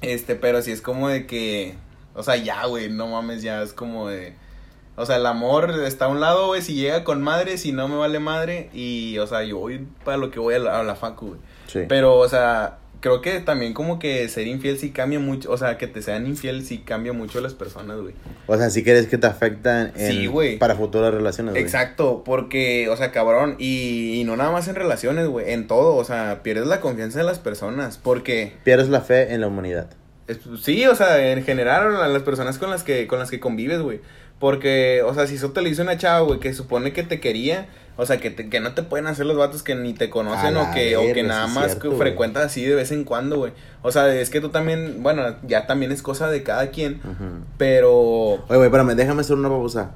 Este, 0.00 0.36
pero 0.36 0.62
sí 0.62 0.70
es 0.70 0.80
como 0.80 1.08
de 1.08 1.26
que. 1.26 1.74
O 2.14 2.22
sea, 2.22 2.36
ya, 2.36 2.64
güey, 2.66 2.88
no 2.88 3.08
mames, 3.08 3.42
ya 3.42 3.60
es 3.60 3.72
como 3.72 4.08
de. 4.08 4.34
O 4.94 5.06
sea, 5.06 5.16
el 5.16 5.26
amor 5.26 5.70
está 5.84 6.04
a 6.04 6.08
un 6.08 6.20
lado, 6.20 6.46
güey, 6.46 6.62
si 6.62 6.74
llega 6.74 7.02
con 7.02 7.20
madre, 7.20 7.58
si 7.58 7.72
no 7.72 7.88
me 7.88 7.96
vale 7.96 8.20
madre. 8.20 8.70
Y, 8.72 9.18
o 9.18 9.26
sea, 9.26 9.42
yo 9.42 9.58
voy 9.58 9.88
para 10.04 10.18
lo 10.18 10.30
que 10.30 10.38
voy 10.38 10.54
a 10.54 10.60
la, 10.60 10.78
a 10.78 10.82
la 10.84 10.94
facu, 10.94 11.30
güey. 11.30 11.40
Sí. 11.66 11.80
Pero, 11.88 12.16
o 12.16 12.28
sea, 12.28 12.78
creo 13.00 13.20
que 13.22 13.40
también 13.40 13.74
como 13.74 13.98
que 13.98 14.28
ser 14.28 14.46
infiel 14.46 14.78
sí 14.78 14.90
cambia 14.90 15.18
mucho. 15.20 15.50
O 15.52 15.56
sea, 15.56 15.78
que 15.78 15.86
te 15.86 16.02
sean 16.02 16.26
infiel 16.26 16.64
sí 16.64 16.78
cambia 16.78 17.12
mucho 17.12 17.40
las 17.40 17.54
personas, 17.54 17.98
güey. 18.00 18.14
O 18.46 18.56
sea, 18.56 18.70
si 18.70 18.82
quieres 18.82 19.06
que 19.06 19.18
te 19.18 19.26
afectan 19.26 19.92
en, 19.96 20.12
Sí, 20.12 20.26
güey. 20.26 20.58
para 20.58 20.74
futuras 20.74 21.12
relaciones, 21.14 21.52
güey. 21.54 21.62
Exacto, 21.62 22.22
porque, 22.24 22.88
o 22.88 22.96
sea, 22.96 23.12
cabrón, 23.12 23.56
y, 23.58 24.20
y 24.20 24.24
no 24.24 24.36
nada 24.36 24.50
más 24.50 24.68
en 24.68 24.74
relaciones, 24.74 25.26
güey, 25.28 25.52
en 25.52 25.66
todo, 25.66 25.94
o 25.96 26.04
sea, 26.04 26.42
pierdes 26.42 26.66
la 26.66 26.80
confianza 26.80 27.18
de 27.18 27.24
las 27.24 27.38
personas, 27.38 27.98
porque, 27.98 28.54
Pierdes 28.64 28.88
la 28.88 29.00
fe 29.00 29.32
en 29.32 29.40
la 29.42 29.46
humanidad. 29.48 29.90
es- 30.26 30.40
sí, 30.62 30.86
o 30.86 30.94
sea, 30.94 31.30
en 31.32 31.42
general, 31.44 31.96
a 32.02 32.08
las 32.08 32.22
personas 32.22 32.58
con 32.58 32.70
las 32.70 32.82
que, 32.82 33.06
con 33.06 33.18
las 33.18 33.30
que 33.30 33.40
convives, 33.40 33.80
güey, 33.80 34.00
porque, 34.38 35.02
o 35.04 35.14
sea, 35.14 35.26
si 35.26 35.34
eso 35.36 35.52
te 35.52 35.62
lo 35.62 35.68
hizo 35.68 35.82
una 35.82 35.96
chava, 35.98 36.20
güey, 36.20 36.38
que 36.40 36.52
supone 36.54 36.92
que 36.92 37.02
te 37.02 37.18
quería, 37.20 37.68
o 37.98 38.06
sea, 38.06 38.16
que, 38.18 38.30
te- 38.30 38.48
que 38.48 38.60
no 38.60 38.72
te 38.72 38.82
pueden 38.82 39.06
hacer 39.08 39.26
los 39.26 39.36
vatos 39.36 39.62
que 39.62 39.74
ni 39.74 39.92
te 39.92 40.08
conocen 40.08 40.56
o 40.56 40.70
que, 40.72 40.96
o 40.96 41.12
que 41.12 41.22
nada 41.22 41.46
más 41.48 41.72
cierto, 41.72 41.90
que 41.90 41.96
frecuentas 41.96 42.46
así 42.46 42.64
de 42.64 42.74
vez 42.74 42.90
en 42.92 43.04
cuando, 43.04 43.36
güey, 43.36 43.52
o 43.82 43.92
sea, 43.92 44.14
es 44.14 44.30
que 44.30 44.40
tú 44.40 44.48
también, 44.48 45.02
bueno, 45.02 45.36
ya 45.46 45.66
también 45.66 45.92
es 45.92 46.00
cosa 46.00 46.30
de 46.30 46.42
cada 46.42 46.68
quien, 46.70 47.00
pero... 47.58 47.92
Oye, 47.92 48.42
güey, 48.48 48.64
espérame, 48.64 48.94
déjame 48.94 49.20
hacer 49.20 49.36
una 49.36 49.48
pausa. 49.50 49.90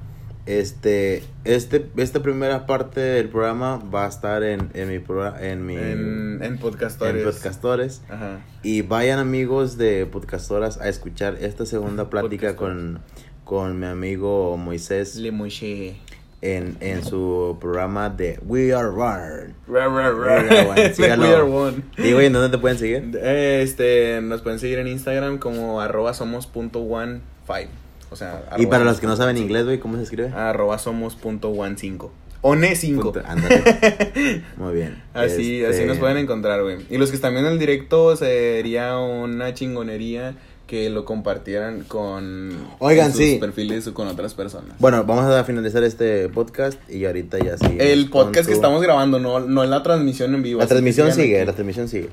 Este, 0.45 1.23
este, 1.45 1.87
esta 1.95 2.21
primera 2.21 2.65
parte 2.65 2.99
del 2.99 3.29
programa 3.29 3.77
va 3.77 4.05
a 4.05 4.09
estar 4.09 4.43
en, 4.43 4.69
en 4.73 4.89
mi 4.89 4.99
programa, 4.99 5.41
en 5.41 5.65
mi... 5.65 5.75
En, 5.75 5.81
en 5.81 6.43
en 6.43 6.57
podcastores. 6.57 7.23
Podcastores. 7.23 8.01
Ajá. 8.09 8.41
Y 8.61 8.81
vayan 8.81 9.19
amigos 9.19 9.77
de 9.77 10.05
Podcastoras 10.05 10.81
a 10.81 10.89
escuchar 10.89 11.37
esta 11.39 11.65
segunda 11.65 12.09
plática 12.09 12.57
con, 12.57 12.99
con 13.45 13.79
mi 13.79 13.85
amigo 13.85 14.57
Moisés. 14.57 15.15
Le 15.15 15.31
Mouché. 15.31 15.95
En, 16.43 16.75
en 16.81 17.05
su 17.05 17.57
programa 17.61 18.09
de 18.09 18.37
We 18.45 18.73
Are 18.73 18.89
One. 18.89 19.53
We 19.67 19.79
Are 19.81 21.41
One. 21.41 21.83
Digo, 21.97 22.21
¿y 22.21 22.25
en 22.25 22.33
dónde 22.33 22.49
te 22.49 22.57
pueden 22.57 22.77
seguir? 22.77 23.17
Este, 23.23 24.19
nos 24.21 24.41
pueden 24.41 24.59
seguir 24.59 24.79
en 24.79 24.87
Instagram 24.87 25.37
como 25.37 25.79
arroba 25.81 26.13
somos 26.13 26.45
punto 26.47 26.79
one 26.79 27.21
five. 27.47 27.69
O 28.11 28.15
sea, 28.15 28.43
Y 28.57 28.65
para 28.67 28.83
los 28.83 28.99
que 28.99 29.07
no 29.07 29.15
saben 29.15 29.37
inglés, 29.37 29.65
güey, 29.65 29.79
¿cómo 29.79 29.95
se 29.97 30.03
escribe? 30.03 30.29
Arroba 30.35 30.77
somos 30.77 31.15
punto 31.15 31.49
one 31.49 31.75
cinco. 31.77 32.11
One 32.41 32.75
cinco. 32.75 33.13
Punto- 33.13 33.27
ándale. 33.27 33.63
Muy 34.57 34.73
bien. 34.73 35.01
Así, 35.13 35.61
Este, 35.63 35.77
así 35.77 35.85
nos 35.87 35.97
pueden 35.97 36.17
encontrar, 36.17 36.61
güey. 36.61 36.79
Y 36.89 36.97
los 36.97 37.09
que 37.09 37.15
están 37.15 37.31
viendo 37.33 37.49
el 37.49 37.57
directo, 37.57 38.15
sería 38.17 38.97
una 38.99 39.53
chingonería 39.53 40.35
que 40.67 40.89
lo 40.89 41.05
compartieran 41.05 41.83
con 41.83 42.51
Oigan, 42.79 43.07
en 43.07 43.11
sus 43.11 43.21
sí. 43.21 43.37
perfiles 43.39 43.85
o 43.87 43.93
con 43.93 44.07
otras 44.07 44.33
personas. 44.33 44.75
Bueno, 44.79 45.03
vamos 45.03 45.25
a 45.25 45.43
finalizar 45.43 45.83
este 45.83 46.29
podcast 46.29 46.79
y 46.89 47.05
ahorita 47.05 47.37
ya 47.39 47.57
sí. 47.57 47.77
el 47.79 48.09
podcast 48.09 48.47
que 48.47 48.53
estamos 48.53 48.81
grabando, 48.81 49.19
no, 49.19 49.39
no 49.41 49.63
en 49.63 49.69
la 49.69 49.83
transmisión 49.83 50.33
en 50.35 50.41
vivo. 50.43 50.59
La 50.61 50.67
transmisión 50.67 51.11
sigue, 51.11 51.37
aquí. 51.39 51.45
la 51.45 51.53
transmisión 51.53 51.87
sigue. 51.89 52.09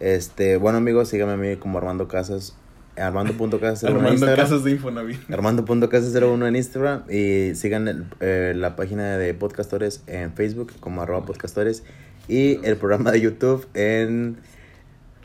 Este, 0.00 0.56
bueno 0.56 0.78
amigos, 0.78 1.08
síganme 1.08 1.32
a 1.34 1.36
mí 1.36 1.56
como 1.56 1.78
Armando 1.78 2.08
Casas, 2.08 2.56
Armando.casas01 2.96 3.82
en 3.82 3.88
Armando 3.88 4.10
Instagram. 4.12 4.36
Casas 4.46 4.64
de 4.64 4.70
Infonavit. 4.72 5.30
Armando.casas01 5.32 6.48
en 6.48 6.56
Instagram 6.56 7.02
y 7.08 7.54
sigan 7.54 7.86
el- 7.88 8.04
eh, 8.20 8.52
la 8.56 8.74
página 8.76 9.16
de 9.16 9.32
Podcastores 9.32 10.02
en 10.08 10.32
Facebook 10.34 10.72
como 10.80 11.02
arroba 11.02 11.24
podcastores 11.24 11.84
y 12.28 12.58
el 12.66 12.76
programa 12.76 13.12
de 13.12 13.20
YouTube 13.20 13.66
en, 13.74 14.38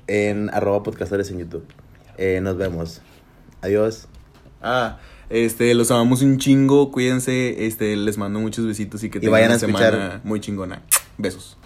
en 0.08 0.50
arroba 0.54 0.84
podcastores 0.84 1.32
en 1.32 1.40
YouTube. 1.40 1.66
Eh, 2.18 2.40
nos 2.42 2.58
vemos. 2.58 3.02
Adiós. 3.62 4.08
Ah, 4.62 4.98
este, 5.30 5.74
los 5.74 5.92
amamos 5.92 6.22
un 6.22 6.38
chingo, 6.38 6.92
cuídense, 6.92 7.66
este, 7.66 7.96
les 7.96 8.18
mando 8.18 8.40
muchos 8.40 8.66
besitos 8.66 9.04
y 9.04 9.10
que 9.10 9.18
Y 9.18 9.22
tengan 9.22 9.34
vayan 9.34 9.52
a 9.52 9.54
una 9.54 9.60
semana 9.60 10.22
muy 10.24 10.40
chingona. 10.40 10.82
Besos. 11.18 11.58